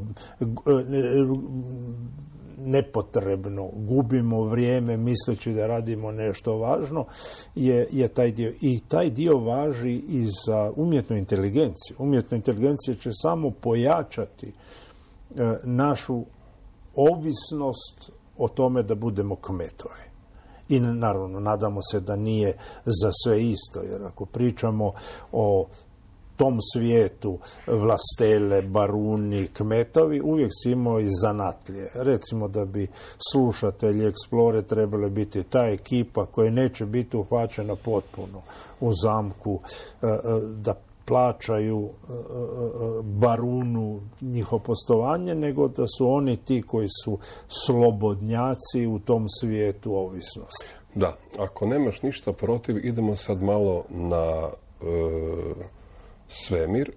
[2.59, 7.05] nepotrebno gubimo vrijeme misleći da radimo nešto važno
[7.55, 8.53] je, je taj dio.
[8.63, 11.97] I taj dio važi i za umjetnu inteligenciju.
[11.99, 14.53] Umjetna inteligencija će samo pojačati
[15.65, 16.25] našu
[16.95, 20.16] ovisnost o tome da budemo kmetovi.
[20.69, 24.93] I naravno, nadamo se da nije za sve isto, jer ako pričamo
[25.33, 25.67] o
[26.37, 31.89] tom svijetu vlastele, baruni, kmetovi, uvijek si imao i zanatlje.
[31.95, 32.89] Recimo da bi
[33.33, 38.43] slušatelji Explore trebali biti ta ekipa koja neće biti uhvaćena potpuno
[38.81, 39.61] u zamku,
[40.03, 40.75] e, e, da
[41.07, 48.87] plaćaju e, e, e, barunu njihovo postovanje, nego da su oni ti koji su slobodnjaci
[48.87, 50.67] u tom svijetu ovisnosti.
[50.95, 54.49] Da, ako nemaš ništa protiv, idemo sad malo na
[56.29, 56.91] svemir,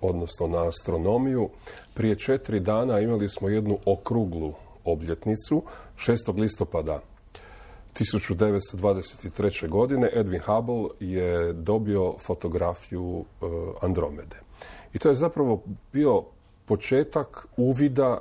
[0.00, 1.48] odnosno na astronomiju.
[1.94, 4.52] Prije četiri dana imali smo jednu okruglu
[4.84, 5.62] obljetnicu,
[5.96, 6.40] 6.
[6.40, 7.00] listopada
[7.98, 9.68] 1923.
[9.68, 13.44] godine Edwin Hubble je dobio fotografiju e,
[13.80, 14.36] Andromede.
[14.92, 16.22] I to je zapravo bio
[16.66, 18.20] početak uvida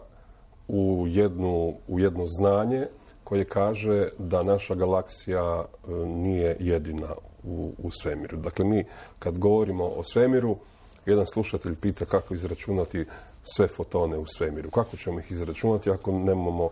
[0.67, 2.87] u, jednu, u jedno znanje
[3.23, 7.13] koje kaže da naša galaksija e, nije jedina
[7.43, 8.37] u, u svemiru.
[8.37, 8.85] Dakle, mi
[9.19, 10.57] kad govorimo o svemiru,
[11.05, 13.05] jedan slušatelj pita kako izračunati
[13.43, 14.69] sve fotone u svemiru.
[14.69, 16.69] Kako ćemo ih izračunati ako nemamo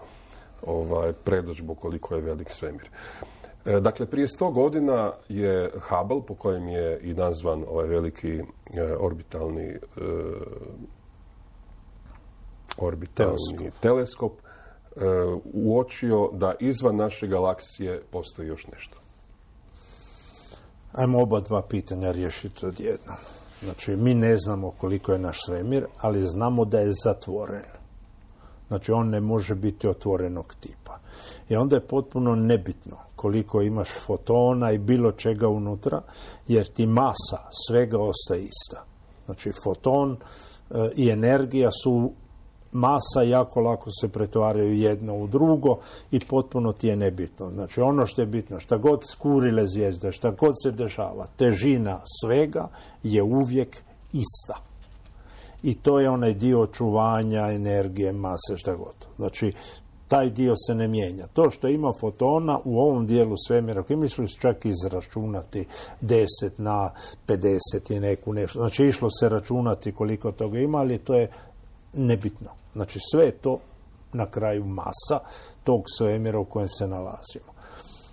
[0.66, 2.90] ovaj, predođbu koliko je velik svemir.
[3.66, 8.44] E, dakle, prije sto godina je Hubble, po kojem je i nazvan ovaj veliki e,
[9.00, 9.80] orbitalni e,
[12.78, 14.32] orbitalni teleskop,
[15.54, 18.98] uočio da izvan naše galaksije postoji još nešto.
[20.94, 23.16] Ajmo oba dva pitanja riješiti odjednom.
[23.64, 27.64] Znači, mi ne znamo koliko je naš svemir, ali znamo da je zatvoren.
[28.68, 31.00] Znači, on ne može biti otvorenog tipa.
[31.50, 36.02] I onda je potpuno nebitno koliko imaš fotona i bilo čega unutra,
[36.48, 38.84] jer ti masa svega ostaje ista.
[39.26, 42.12] Znači, foton e, i energija su
[42.76, 45.78] masa jako lako se pretvaraju jedno u drugo
[46.12, 47.50] i potpuno ti je nebitno.
[47.50, 52.68] Znači ono što je bitno, šta god skurile zvijezde, šta god se dešava, težina svega
[53.04, 53.78] je uvijek
[54.14, 54.56] ista.
[55.66, 58.96] I to je onaj dio očuvanja, energije, mase, šta god.
[59.16, 59.54] Znači,
[60.08, 61.28] taj dio se ne mijenja.
[61.34, 65.66] To što ima fotona u ovom dijelu svemira, ako misliš čak izračunati
[66.02, 66.26] 10
[66.58, 66.92] na
[67.28, 68.60] 50 i neku nešto.
[68.60, 71.30] Znači, išlo se računati koliko toga ima, ali to je
[71.94, 72.50] nebitno.
[72.74, 73.60] Znači sve je to
[74.14, 75.20] na kraju masa
[75.64, 77.56] tog svemira u kojem se nalazimo.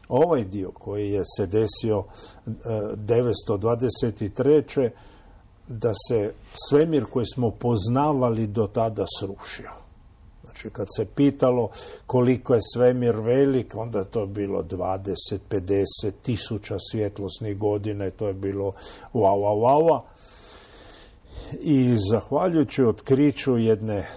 [0.08, 2.04] Ovaj dio koji je se desio
[2.44, 4.90] 923.
[5.68, 6.33] Da se
[6.68, 9.70] svemir koji smo poznavali do tada srušio.
[10.44, 11.70] Znači kad se pitalo
[12.07, 15.85] koliko je svemir velik, onda je to bilo 20, 50
[16.22, 18.72] tisuća svjetlosnih godina i to je bilo
[19.14, 20.01] wow, wow, wow.
[21.61, 24.09] I zahvaljujući otkriću jedne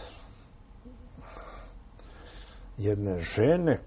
[2.78, 3.80] jedne žene.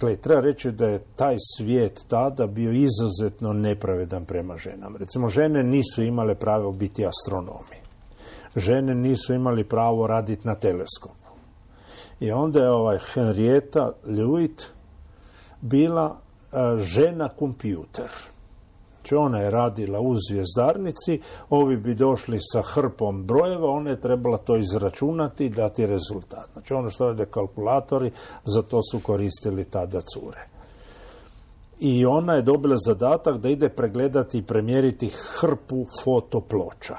[0.00, 4.98] Gle, treba reći da je taj svijet tada bio izuzetno nepravedan prema ženama.
[4.98, 7.76] Recimo, žene nisu imale pravo biti astronomi.
[8.56, 11.26] Žene nisu imali pravo raditi na teleskopu.
[12.20, 14.62] I onda je ovaj Henrietta Lewitt
[15.60, 16.16] bila
[16.78, 18.10] žena kompjuter
[19.06, 24.38] Znači ona je radila u zvijezdarnici, ovi bi došli sa hrpom brojeva, ona je trebala
[24.38, 26.48] to izračunati i dati rezultat.
[26.52, 28.10] Znači ono što rade kalkulatori,
[28.44, 30.48] za to su koristili tada cure.
[31.78, 36.96] I ona je dobila zadatak da ide pregledati i premjeriti hrpu fotoploča.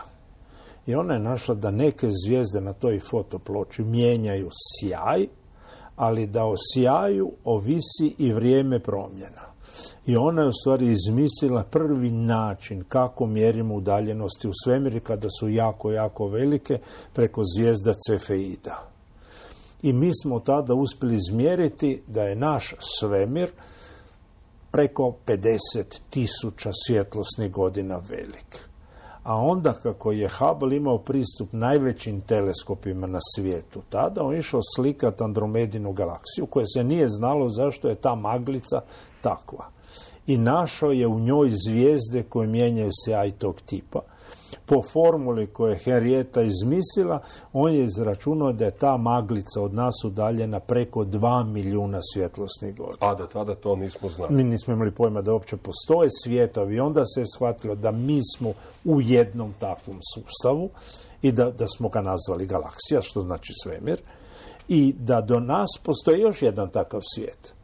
[0.85, 5.27] I ona je našla da neke zvijezde na toj fotoploči mijenjaju sjaj,
[5.95, 9.56] ali da o sjaju ovisi i vrijeme promjena.
[10.05, 15.49] I ona je u stvari izmislila prvi način kako mjerimo udaljenosti u svemiri kada su
[15.49, 16.79] jako, jako velike
[17.13, 18.89] preko zvijezda Cefeida.
[19.81, 23.51] I mi smo tada uspjeli izmjeriti da je naš svemir
[24.71, 28.66] preko 50 tisuća svjetlosnih godina velik.
[29.27, 35.23] A onda kako je Hubble imao pristup najvećim teleskopima na svijetu, tada on išao slikati
[35.23, 38.81] Andromedinu galaksiju koja se nije znalo zašto je ta maglica
[39.21, 39.65] takva
[40.27, 43.99] i našao je u njoj zvijezde koje mijenjaju sjaj tog tipa.
[44.69, 47.19] Po formuli koje je Henrietta izmislila,
[47.53, 53.11] on je izračunao da je ta maglica od nas udaljena preko 2 milijuna svjetlosnih godina.
[53.11, 54.35] A da tada to nismo znali.
[54.35, 58.19] Mi nismo imali pojma da uopće postoje svijetovi i onda se je shvatilo da mi
[58.35, 58.53] smo
[58.85, 60.69] u jednom takvom sustavu
[61.21, 64.01] i da, da smo ga nazvali galaksija, što znači svemir,
[64.67, 67.56] i da do nas postoji još jedan takav svijet.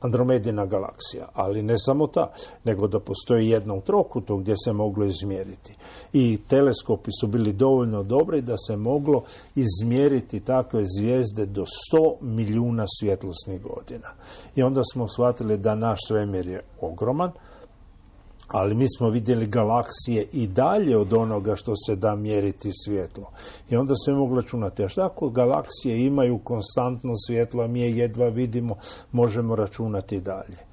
[0.00, 2.32] Andromedina galaksija, ali ne samo ta,
[2.64, 5.76] nego da postoji jedna u trokutu gdje se moglo izmjeriti.
[6.12, 9.22] I teleskopi su bili dovoljno dobri da se moglo
[9.54, 14.08] izmjeriti takve zvijezde do 100 milijuna svjetlosnih godina.
[14.56, 17.30] I onda smo shvatili da naš svemir je ogroman,
[18.52, 23.30] ali mi smo vidjeli galaksije i dalje od onoga što se da mjeriti svjetlo.
[23.70, 27.96] I onda se moglo računati, a šta ako galaksije imaju konstantno svjetlo, a mi je
[27.96, 28.74] jedva vidimo,
[29.12, 30.69] možemo računati dalje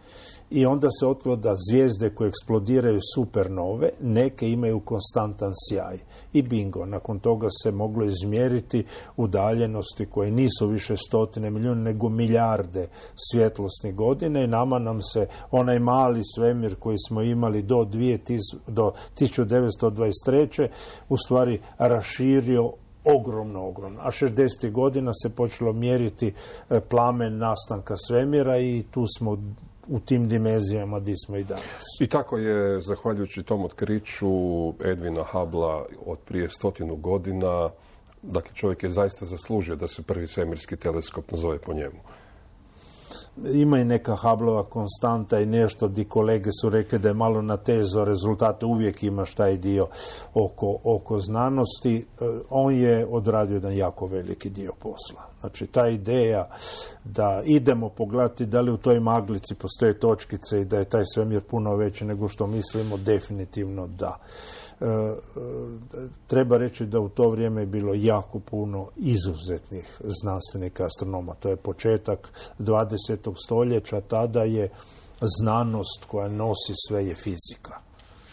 [0.49, 5.97] i onda se otkrilo da zvijezde koje eksplodiraju supernove, neke imaju konstantan sjaj.
[6.33, 8.85] I bingo, nakon toga se moglo izmjeriti
[9.17, 12.87] udaljenosti koje nisu više stotine milijuna, nego milijarde
[13.31, 18.91] svjetlosnih godine i nama nam se onaj mali svemir koji smo imali do, 2000, do
[19.19, 20.67] 1923.
[21.09, 22.71] u stvari raširio
[23.03, 23.99] ogromno, ogromno.
[24.01, 24.71] A 60.
[24.71, 26.33] godina se počelo mjeriti
[26.69, 29.37] e, plamen nastanka svemira i tu smo
[29.87, 31.85] u tim dimenzijama gdje smo i danas.
[31.99, 34.27] I tako je, zahvaljujući tom otkriću
[34.85, 37.69] Edvina Habla od prije stotinu godina,
[38.21, 41.99] Dakle, čovjek je zaista zaslužio da se prvi svemirski teleskop nazove po njemu
[43.53, 47.57] ima i neka Hablova konstanta i nešto di kolege su rekli da je malo na
[47.57, 49.87] tezo rezultate, uvijek imaš taj dio
[50.33, 51.97] oko, oko znanosti.
[51.97, 55.27] E, on je odradio jedan jako veliki dio posla.
[55.39, 56.47] Znači, ta ideja
[57.03, 61.41] da idemo pogledati da li u toj maglici postoje točkice i da je taj svemir
[61.41, 64.17] puno veći nego što mislimo, definitivno da.
[64.81, 65.17] E, e,
[66.27, 71.33] treba reći da u to vrijeme je bilo jako puno izuzetnih znanstvenika astronoma.
[71.33, 73.33] To je početak 20.
[73.45, 74.69] stoljeća, tada je
[75.39, 77.87] znanost koja nosi sve je fizika.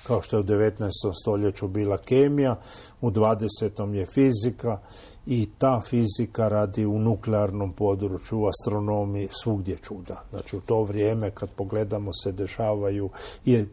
[0.06, 0.88] Kao što je u 19.
[1.22, 2.56] stoljeću bila kemija,
[3.00, 3.92] u 20.
[3.92, 4.78] je fizika
[5.26, 10.22] i ta fizika radi u nuklearnom području, u astronomiji, svugdje čuda.
[10.30, 13.10] Znači u to vrijeme kad pogledamo se dešavaju
[13.44, 13.64] i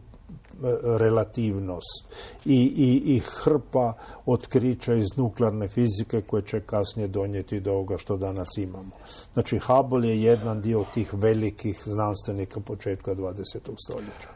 [0.84, 3.92] relativnost i, i, i hrpa
[4.26, 8.90] otkrića iz nuklearne fizike koje će kasnije donijeti do ovoga što danas imamo.
[9.32, 13.58] Znači Hubble je jedan dio tih velikih znanstvenika početka 20.
[13.86, 14.28] stoljeća.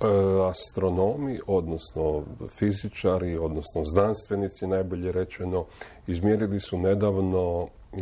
[0.00, 0.06] E,
[0.50, 2.22] astronomi, odnosno
[2.58, 5.64] fizičari, odnosno znanstvenici, najbolje rečeno,
[6.06, 7.96] izmjerili su nedavno e,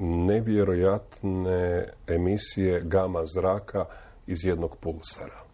[0.00, 3.84] nevjerojatne emisije gama zraka
[4.26, 5.47] iz jednog pulsara.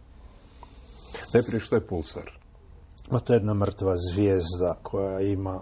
[1.34, 2.30] Najprije što je pulsar?
[3.10, 5.60] Ma to je jedna mrtva zvijezda koja ima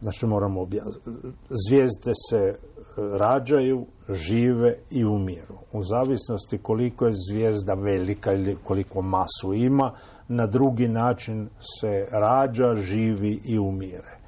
[0.00, 1.10] znači moramo objasniti.
[1.66, 2.56] Zvijezde se e,
[3.18, 5.54] rađaju, žive i umiru.
[5.72, 9.92] U zavisnosti koliko je zvijezda velika ili koliko masu ima,
[10.28, 11.48] na drugi način
[11.80, 14.18] se rađa, živi i umire.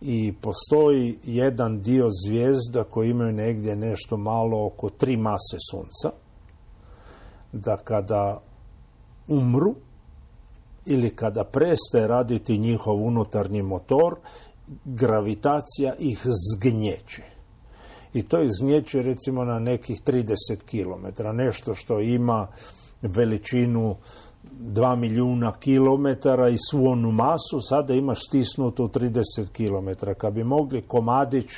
[0.00, 6.22] I postoji jedan dio zvijezda koji imaju negdje nešto malo oko tri mase sunca
[7.52, 8.40] da kada
[9.28, 9.74] umru
[10.86, 14.16] ili kada prestaje raditi njihov unutarnji motor,
[14.84, 17.22] gravitacija ih zgnječe.
[18.14, 20.34] I to izgnječe recimo na nekih 30
[20.66, 22.46] km, nešto što ima
[23.02, 23.96] veličinu
[24.60, 29.22] 2 milijuna kilometara i svu onu masu, sada imaš stisnuto 30
[29.52, 30.10] km.
[30.18, 31.50] Kad bi mogli komadić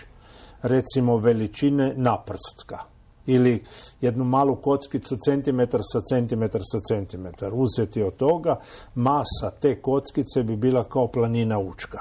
[0.63, 2.79] recimo veličine naprstka,
[3.27, 3.65] ili
[4.01, 8.57] jednu malu kockicu centimetar sa centimetar sa centimetar uzeti od toga,
[8.95, 12.01] masa te kockice bi bila kao planina učka.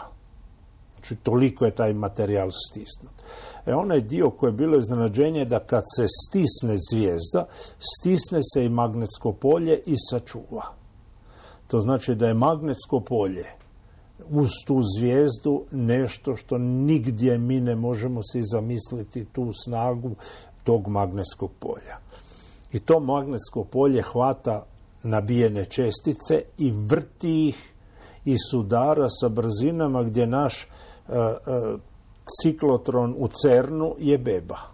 [0.94, 3.12] Znači, toliko je taj materijal stisnut.
[3.66, 7.46] E, onaj dio koji je bilo iznenađenje da kad se stisne zvijezda,
[7.80, 10.64] stisne se i magnetsko polje i sačuva.
[11.68, 13.46] To znači da je magnetsko polje
[14.30, 20.16] uz tu zvijezdu nešto što nigdje mi ne možemo si zamisliti tu snagu
[20.64, 21.98] tog magnetskog polja.
[22.72, 24.66] I to magnetsko polje hvata
[25.04, 27.74] nabijene čestice i vrti ih
[28.26, 30.68] i sudara sa brzinama gdje naš e,
[31.16, 31.38] e,
[32.42, 34.74] ciklotron u CERNu je beba.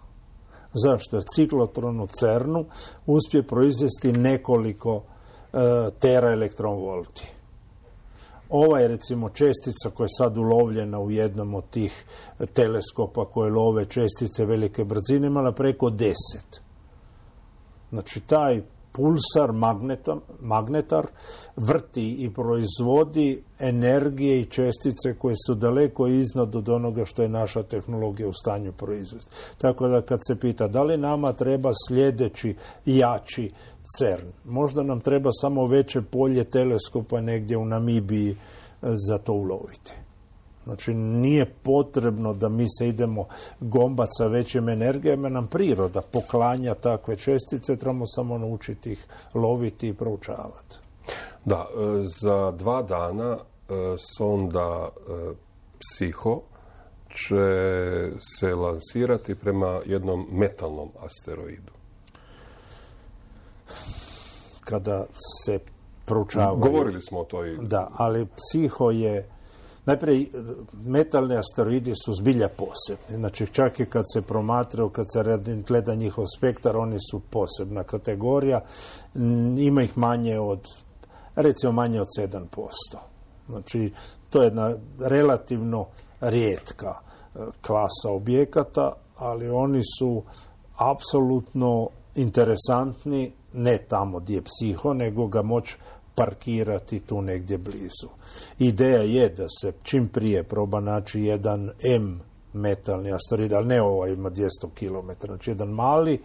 [0.74, 1.20] Zašto?
[1.20, 2.64] Ciklotron u CERNu
[3.06, 5.60] uspije proizvesti nekoliko uh,
[5.98, 7.32] tera elektronvolti.
[8.50, 12.04] Ova je recimo čestica koja je sad ulovljena u jednom od tih
[12.52, 16.60] teleskopa koje love čestice velike brzine imala preko deset.
[17.90, 18.62] Znači taj
[18.92, 19.52] pulsar
[20.40, 21.06] magnetar
[21.56, 27.62] vrti i proizvodi energije i čestice koje su daleko iznad od onoga što je naša
[27.62, 29.30] tehnologija u stanju proizvesti.
[29.58, 32.54] Tako da kad se pita da li nama treba sljedeći
[32.86, 33.50] jači
[33.98, 38.36] CERN, možda nam treba samo veće polje teleskopa negdje u Namibiji e,
[39.08, 39.94] za to uloviti.
[40.64, 43.26] Znači nije potrebno da mi se idemo
[43.60, 49.94] gombat sa većim energijama, nam priroda poklanja takve čestice, trebamo samo naučiti ih loviti i
[49.94, 50.76] proučavati.
[51.44, 53.72] Da, e, za dva dana e,
[54.16, 55.32] sonda e,
[55.78, 56.40] Psiho
[57.14, 61.72] će se lansirati prema jednom metalnom asteroidu.
[64.64, 65.06] Kada
[65.44, 65.58] se
[66.04, 66.58] proučavaju...
[66.58, 67.56] Govorili smo o toj...
[67.56, 69.28] Da, ali Psiho je
[69.90, 70.26] Najprije,
[70.84, 73.16] metalni asteroidi su zbilja posebni.
[73.16, 75.22] Znači, čak i kad se promatraju, kad se
[75.66, 78.60] gleda njihov spektar, oni su posebna kategorija.
[79.58, 80.60] Ima ih manje od,
[81.34, 82.40] recimo manje od 7%.
[83.48, 83.92] Znači,
[84.30, 85.86] to je jedna relativno
[86.20, 90.22] rijetka e, klasa objekata, ali oni su
[90.76, 95.76] apsolutno interesantni, ne tamo gdje je psiho, nego ga moći
[96.24, 98.08] parkirati tu negdje blizu.
[98.58, 102.20] Ideja je da se čim prije proba naći jedan M
[102.52, 106.20] metalni asteroid, ali ne ovo ima 200 km, znači jedan mali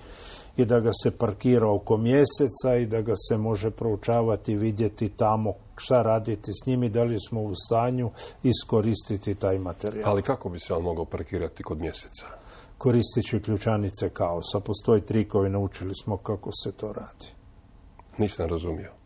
[0.58, 5.10] i da ga se parkira oko mjeseca i da ga se može proučavati i vidjeti
[5.10, 8.12] tamo šta raditi s njimi, da li smo u stanju
[8.44, 10.10] iskoristiti taj materijal.
[10.10, 12.26] Ali kako bi se on mogao parkirati kod mjeseca?
[12.78, 14.60] Koristeći ključanice kaosa.
[14.60, 17.28] Postoji trikovi, naučili smo kako se to radi.
[18.18, 19.05] Nisam razumio.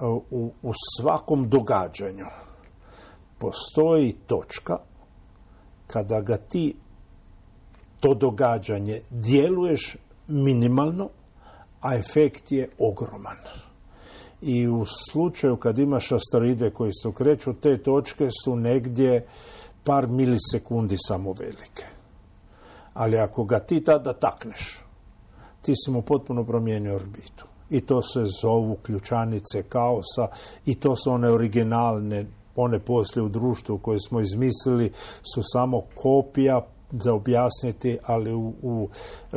[0.00, 2.26] U, u svakom događanju
[3.38, 4.78] postoji točka
[5.86, 6.74] kada ga ti
[8.00, 9.96] to događanje djeluješ
[10.28, 11.08] minimalno,
[11.80, 13.36] a efekt je ogroman.
[14.42, 19.26] I u slučaju kad imaš asteroide koji se okreću, te točke su negdje
[19.84, 21.84] par milisekundi samo velike.
[22.94, 24.80] Ali ako ga ti tada takneš,
[25.62, 27.46] ti si mu potpuno promijenio orbitu.
[27.70, 30.28] I to se zovu ključanice kaosa
[30.66, 34.92] i to su one originalne, one poslije u društvu koje smo izmislili
[35.34, 38.88] su samo kopija za objasniti, ali u, u
[39.32, 39.36] e,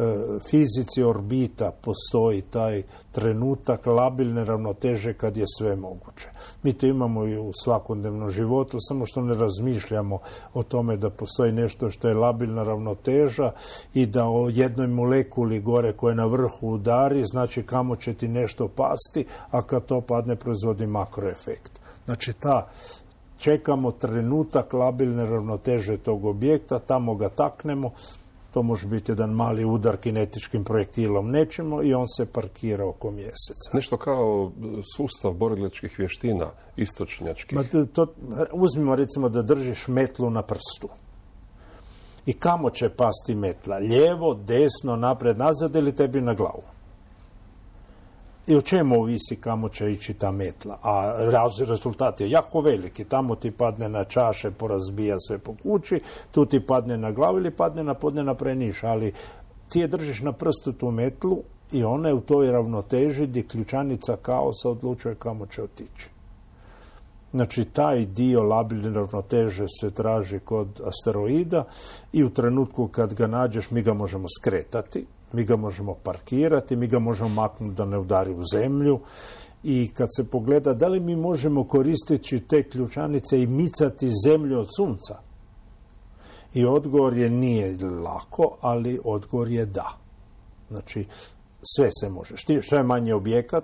[0.49, 6.29] fizici orbita postoji taj trenutak labilne ravnoteže kad je sve moguće.
[6.63, 10.19] Mi to imamo i u svakodnevnom životu, samo što ne razmišljamo
[10.53, 13.51] o tome da postoji nešto što je labilna ravnoteža
[13.93, 18.67] i da o jednoj molekuli gore koje na vrhu udari, znači kamo će ti nešto
[18.67, 21.81] pasti, a kad to padne proizvodi makroefekt.
[22.05, 22.67] Znači ta
[23.41, 27.91] čekamo trenutak labilne ravnoteže tog objekta, tamo ga taknemo,
[28.53, 33.71] to može biti jedan mali udar kinetičkim projektilom nećemo i on se parkira oko mjeseca.
[33.73, 34.51] Nešto kao
[34.97, 37.59] sustav borilačkih vještina, istočnjačkih.
[37.93, 38.07] to,
[38.51, 40.89] uzmimo recimo da držiš metlu na prstu.
[42.25, 43.77] I kamo će pasti metla?
[43.77, 46.63] Lijevo, desno, napred, nazad ili tebi na glavu?
[48.47, 50.77] I o čemu ovisi kamo će ići ta metla.
[50.83, 51.13] A
[51.67, 53.03] rezultat je jako veliki.
[53.03, 57.51] Tamo ti padne na čaše, porazbija sve po kući, tu ti padne na glavu ili
[57.51, 58.83] padne na podne preniš.
[58.83, 59.13] Ali
[59.69, 61.37] ti je držiš na prstu tu metlu
[61.71, 66.09] i ona je u toj ravnoteži gdje ključanica kaosa odlučuje kamo će otići.
[67.31, 71.63] Znači, taj dio labilne ravnoteže se traži kod asteroida
[72.13, 76.87] i u trenutku kad ga nađeš mi ga možemo skretati mi ga možemo parkirati, mi
[76.87, 78.99] ga možemo maknuti da ne udari u zemlju
[79.63, 84.67] i kad se pogleda da li mi možemo koristiti te ključanice i micati zemlju od
[84.77, 85.19] sunca.
[86.53, 89.97] I odgovor je nije lako, ali odgovor je da.
[90.69, 91.05] Znači,
[91.75, 92.35] sve se može.
[92.61, 93.63] Što je manji objekat,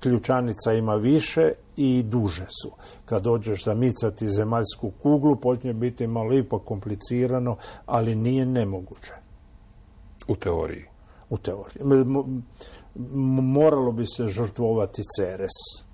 [0.00, 2.70] ključanica ima više i duže su.
[3.04, 9.25] Kad dođeš zamicati zemaljsku kuglu, počne biti malo ipak komplicirano, ali nije nemoguće.
[10.28, 10.84] U teoriji?
[11.30, 11.82] U teoriji.
[13.42, 15.86] Moralo bi se žrtvovati Ceres.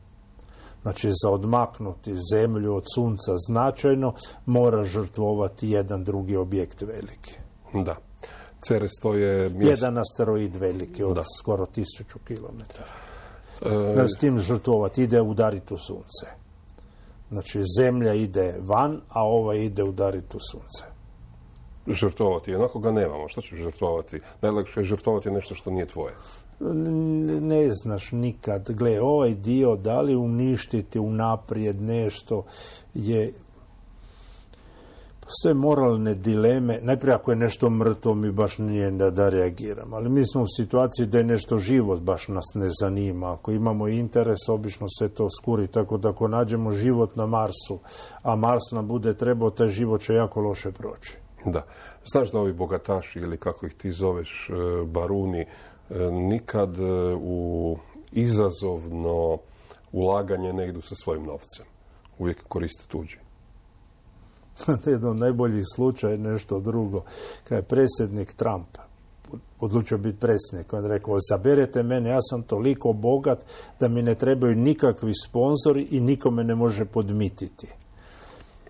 [0.83, 4.15] Znači, za odmaknuti zemlju od sunca značajno,
[4.47, 7.35] mora žrtvovati jedan drugi objekt veliki.
[7.75, 7.97] Da.
[8.69, 9.51] Ceres to je...
[9.59, 12.93] Jedan asteroid veliki od skoro tisuću kilometara.
[14.03, 14.09] E...
[14.09, 16.27] S tim žrtvovati ide udariti u sunce.
[17.31, 20.92] Znači, zemlja ide van, a ova ide udariti u sunce
[21.87, 22.55] žrtvovati.
[22.55, 23.29] Onako ga nemamo.
[23.29, 24.21] Što ćeš žrtvovati?
[24.43, 26.15] Najlakše je žrtvovati nešto što nije tvoje.
[27.41, 28.71] Ne znaš nikad.
[28.71, 32.45] Gle, ovaj dio, da li uništiti unaprijed nešto
[32.95, 33.33] je
[35.21, 36.79] postoje moralne dileme.
[36.83, 39.97] Najprije ako je nešto mrtvo, mi baš nije da, da reagiramo.
[39.97, 43.33] Ali mi smo u situaciji da je nešto život baš nas ne zanima.
[43.33, 45.67] Ako imamo interes, obično se to skuri.
[45.67, 47.79] Tako da ako nađemo život na Marsu,
[48.23, 51.22] a Mars nam bude trebao, taj život će jako loše proći.
[51.45, 51.63] Da.
[52.13, 54.53] Znaš da ovi bogataši ili kako ih ti zoveš e,
[54.87, 55.47] baruni e,
[56.11, 57.77] nikad e, u
[58.13, 59.39] izazovno
[59.93, 61.67] ulaganje ne idu sa svojim novcem.
[62.19, 63.17] Uvijek koriste tuđi.
[64.87, 67.03] Jedan od najboljih slučaja nešto drugo.
[67.45, 68.79] Kad je predsjednik Trump
[69.61, 73.45] odlučio biti predsjednik, on je rekao, zaberete mene, ja sam toliko bogat
[73.81, 77.67] da mi ne trebaju nikakvi sponzori i nikome ne može podmititi.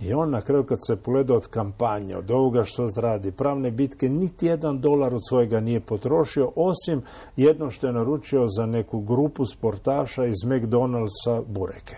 [0.05, 4.09] I on na kraju kad se pogleda od kampanje, od ovoga što radi, pravne bitke,
[4.09, 7.03] niti jedan dolar od svojega nije potrošio, osim
[7.37, 11.97] jedno što je naručio za neku grupu sportaša iz McDonald'sa bureke.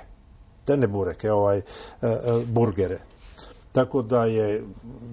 [0.64, 1.62] Te ne bureke, ovaj, e,
[2.02, 2.98] e, burgere.
[3.72, 4.64] Tako da je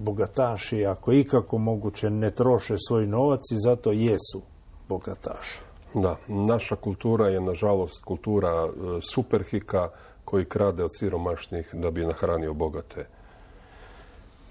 [0.03, 4.41] bogataši, ako ikako moguće, ne troše svoj novac i zato jesu
[4.89, 5.59] bogataši.
[5.93, 8.69] Da, naša kultura je nažalost kultura e,
[9.01, 9.89] superhika,
[10.31, 13.05] koji krade od siromašnih da bi nahranio bogate.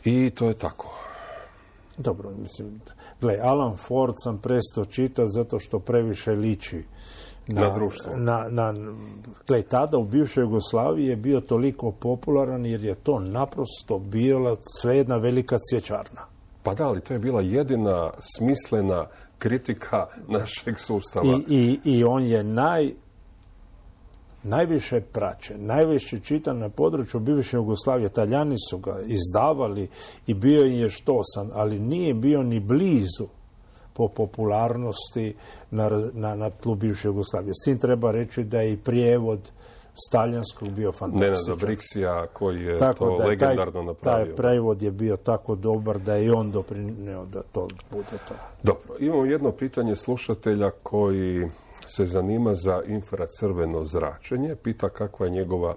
[0.05, 0.95] I to je tako.
[1.97, 2.81] Dobro, mislim,
[3.20, 6.85] gle, Alan Ford sam presto čitao zato što previše liči
[7.47, 8.16] na, na društvo.
[8.16, 8.74] Na, na,
[9.47, 14.97] gle, tada u bivšoj Jugoslaviji je bio toliko popularan jer je to naprosto bila sve
[14.97, 16.26] jedna velika cvjećarna.
[16.62, 19.07] Pa da, ali to je bila jedina smislena
[19.39, 21.26] kritika našeg sustava.
[21.26, 22.93] I, i, i on je naj
[24.43, 28.07] najviše praćen, najviše čitan na području bivše Jugoslavije.
[28.07, 29.88] Italijani su ga izdavali
[30.26, 33.26] i bio je štosan, ali nije bio ni blizu
[33.93, 35.34] po popularnosti
[35.70, 37.53] na, na, na tlu bivše Jugoslavije.
[37.55, 39.51] S tim treba reći da je i prijevod
[40.09, 41.32] Staljanskog bio fantastičan.
[41.32, 44.26] Nenada Briksija koji je tako to da, legendarno taj, napravio.
[44.26, 48.34] Taj prevod je bio tako dobar da je i on doprinio da to bude to.
[48.62, 51.51] Dobro, imamo jedno pitanje slušatelja koji
[51.87, 54.57] se zanima za infracrveno zračenje.
[54.57, 55.76] Pita kakva je njegova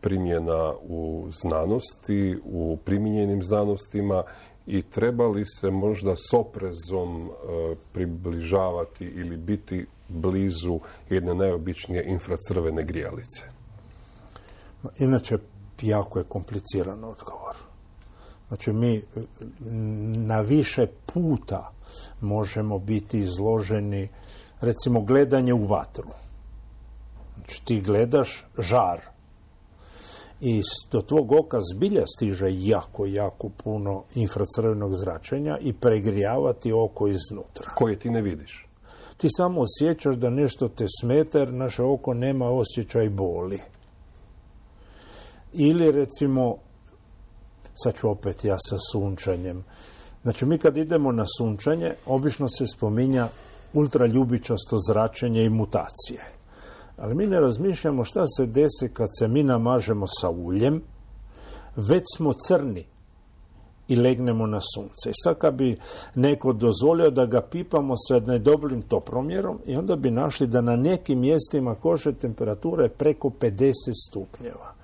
[0.00, 4.22] primjena u znanosti, u primjenjenim znanostima
[4.66, 7.30] i treba li se možda s oprezom e,
[7.92, 10.80] približavati ili biti blizu
[11.10, 13.42] jedne najobičnije infracrvene grijalice?
[14.98, 15.38] Inače,
[15.82, 17.54] jako je kompliciran odgovor.
[18.48, 19.02] Znači, mi
[20.26, 21.72] na više puta
[22.20, 24.08] možemo biti izloženi,
[24.60, 26.08] recimo, gledanje u vatru.
[27.36, 29.00] Znači, ti gledaš žar,
[30.40, 37.70] i do tvog oka zbilja stiže jako, jako puno infracrvenog zračenja i pregrijavati oko iznutra.
[37.74, 38.68] Koje ti ne vidiš?
[39.16, 43.60] Ti samo osjećaš da nešto te smeta jer naše oko nema osjećaj boli.
[45.52, 46.56] Ili recimo,
[47.74, 49.64] sad ću opet ja sa sunčanjem.
[50.22, 53.28] Znači mi kad idemo na sunčanje, obično se spominja
[53.72, 56.24] ultraljubičasto zračenje i mutacije.
[56.96, 60.82] Ali mi ne razmišljamo šta se desi kad se mi namažemo sa uljem,
[61.76, 62.86] već smo crni
[63.88, 65.10] i legnemo na sunce.
[65.10, 65.78] I sad kad bi
[66.14, 71.20] neko dozvolio da ga pipamo sa nedobrim topromjerom i onda bi našli da na nekim
[71.20, 73.72] mjestima kože temperatura je preko 50
[74.08, 74.77] stupnjeva.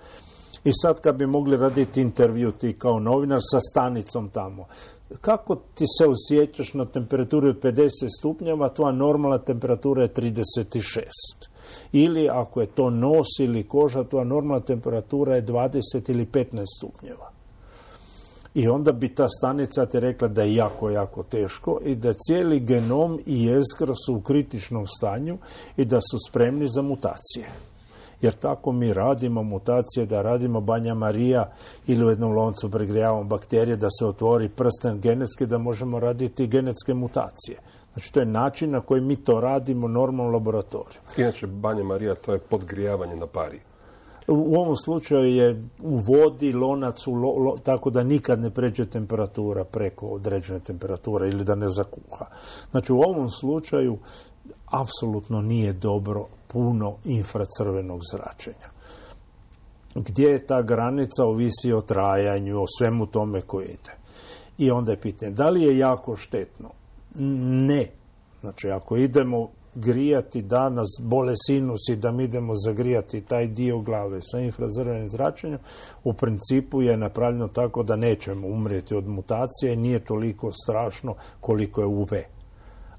[0.65, 4.67] I sad kad bi mogli raditi intervju ti kao novinar sa stanicom tamo,
[5.21, 11.01] kako ti se osjećaš na temperaturi od 50 stupnjeva, tvoja normalna temperatura je 36
[11.93, 17.31] ili ako je to nos ili koža, to normalna temperatura je 20 ili 15 stupnjeva.
[18.55, 22.61] I onda bi ta stanica ti rekla da je jako, jako teško i da cijeli
[22.61, 25.39] genom i jezgra su u kritičnom stanju
[25.77, 27.49] i da su spremni za mutacije.
[28.25, 31.51] Jer tako mi radimo mutacije, da radimo Banja Marija
[31.87, 36.95] ili u jednom loncu pregrijavamo bakterije, da se otvori prsten genetski, da možemo raditi genetske
[36.95, 37.59] mutacije.
[37.93, 41.01] Znači, to je način na koji mi to radimo normalno u laboratoriju.
[41.17, 43.61] Inače, Banja Marija, to je podgrijavanje na pari.
[44.29, 50.07] U ovom slučaju je u vodi, lonac, u tako da nikad ne pređe temperatura preko
[50.07, 52.25] određene temperature ili da ne zakuha.
[52.71, 53.99] Znači, u ovom slučaju
[54.71, 58.69] apsolutno nije dobro puno infracrvenog zračenja.
[59.95, 63.93] Gdje je ta granica ovisi o trajanju, o svemu tome koji ide.
[64.59, 66.71] I onda je pitanje, da li je jako štetno?
[67.69, 67.91] Ne.
[68.41, 74.19] Znači, ako idemo grijati danas bole sinus i da mi idemo zagrijati taj dio glave
[74.23, 75.59] sa infrazrvenim zračenjem,
[76.05, 81.87] u principu je napravljeno tako da nećemo umrijeti od mutacije, nije toliko strašno koliko je
[81.87, 82.09] UV.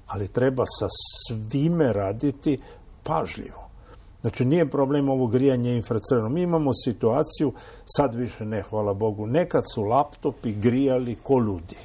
[0.07, 2.59] Ali treba sa svime raditi
[3.05, 3.65] pažljivo.
[4.21, 6.29] Znači nije problem ovo grijanje infracrveno.
[6.29, 7.53] Mi imamo situaciju,
[7.85, 11.77] sad više ne, hvala Bogu, nekad su laptopi grijali ko ludi.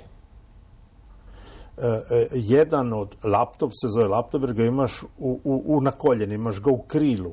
[1.78, 6.60] E, e, jedan od laptop se zove laptop jer ga imaš u, na koljeni, imaš
[6.60, 7.32] ga u krilu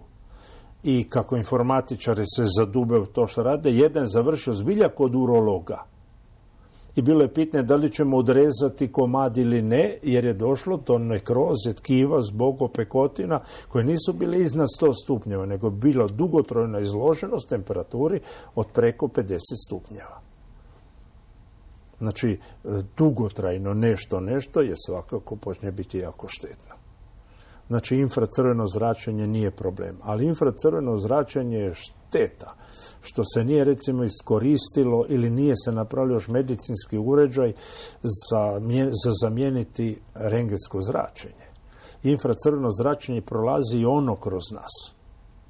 [0.83, 5.83] i kako informatičari se zadube u to što rade, jedan je završio zbilja kod urologa.
[6.97, 10.97] I bilo je pitanje da li ćemo odrezati komad ili ne, jer je došlo do
[10.97, 18.19] nekroze tkiva zbog opekotina koje nisu bile iznad 100 stupnjeva, nego bilo dugotrojna izloženost temperaturi
[18.55, 19.37] od preko 50
[19.67, 20.21] stupnjeva.
[21.99, 22.37] Znači, e,
[22.97, 26.75] dugotrajno nešto, nešto je svakako počne biti jako štetno.
[27.67, 32.55] Znači, infracrveno zračenje nije problem, ali infracrveno zračenje je šteta
[33.01, 37.53] što se nije recimo iskoristilo ili nije se napravio još medicinski uređaj
[38.03, 38.61] za,
[39.03, 41.47] za zamijeniti rengetsko zračenje.
[42.03, 44.97] Infracrveno zračenje prolazi i ono kroz nas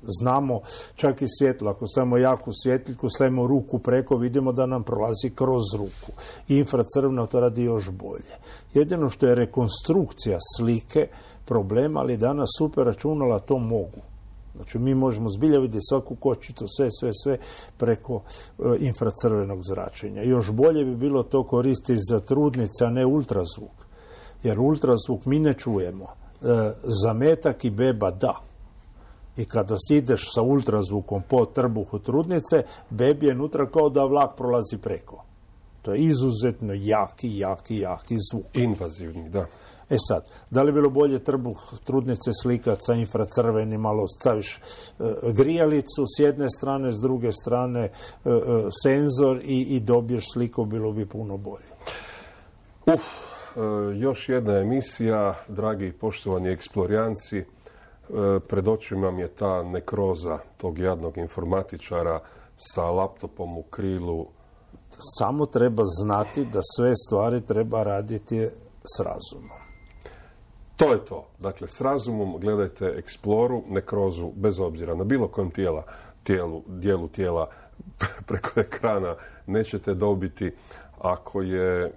[0.02, 0.60] znamo
[0.96, 1.72] čak i svjetlo.
[1.72, 6.12] Ako stavimo jaku svjetljku, stavimo ruku preko, vidimo da nam prolazi kroz ruku.
[6.48, 8.36] Infracrveno to radi još bolje.
[8.74, 11.08] Jedino što je rekonstrukcija slike
[11.46, 14.02] problem, ali danas super računala to mogu.
[14.58, 17.38] Znači mi možemo zbilja vidjeti svaku kočicu, sve, sve, sve
[17.78, 18.22] preko
[18.60, 20.22] e, infracrvenog zračenja.
[20.22, 23.88] Još bolje bi bilo to koristiti za trudnice, a ne ultrazvuk.
[24.44, 26.06] Jer ultrazvuk mi ne čujemo.
[26.06, 28.48] E, zametak i beba da
[29.38, 34.38] i kada si ideš sa ultrazvukom po trbuhu trudnice, bebi je nutra kao da vlak
[34.38, 35.24] prolazi preko.
[35.82, 38.46] To je izuzetno jaki, jaki, jaki zvuk.
[38.54, 39.46] Invazivni, da.
[39.90, 44.60] E sad, da li bilo bolje trbuh trudnice slikat sa infracrvenim, malo staviš e,
[45.32, 48.32] grijalicu s jedne strane, s druge strane e, e,
[48.84, 51.66] senzor i, i dobiješ sliku, bilo bi puno bolje.
[52.86, 53.04] Uf,
[53.96, 57.46] još jedna emisija, dragi i poštovani eksplorijanci,
[58.48, 62.20] pred očima mi je ta nekroza tog jadnog informatičara
[62.58, 64.28] sa laptopom u krilu.
[65.20, 68.50] Samo treba znati da sve stvari treba raditi
[68.84, 69.67] s razumom.
[70.78, 71.28] To je to.
[71.40, 75.84] Dakle, s razumom gledajte eksploru, nekrozu, bez obzira na bilo kojem tijela,
[76.24, 77.50] tijelu, dijelu tijela
[78.28, 79.16] preko ekrana
[79.48, 80.52] nećete dobiti
[81.02, 81.92] ako je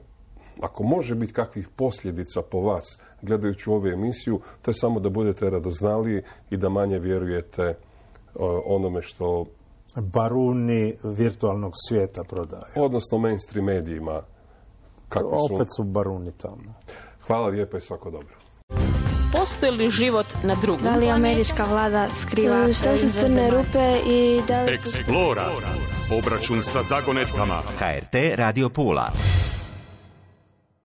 [0.60, 5.50] ako može biti kakvih posljedica po vas gledajući ovu emisiju, to je samo da budete
[5.50, 7.74] radoznaliji i da manje vjerujete
[8.66, 9.46] onome što
[9.96, 12.72] baruni virtualnog svijeta prodaju.
[12.76, 14.22] Odnosno mainstream medijima.
[15.52, 16.74] Opet su baruni tamo.
[17.26, 18.34] Hvala lijepo i svako dobro.
[19.32, 20.84] Postoji li život na drugom?
[20.84, 22.56] Da li američka vlada skriva...
[22.68, 24.72] E, što su crne rupe i da li...
[24.74, 25.50] Eksplora.
[26.18, 27.62] Obračun sa zagonetkama.
[27.78, 29.12] HRT Radio Pula.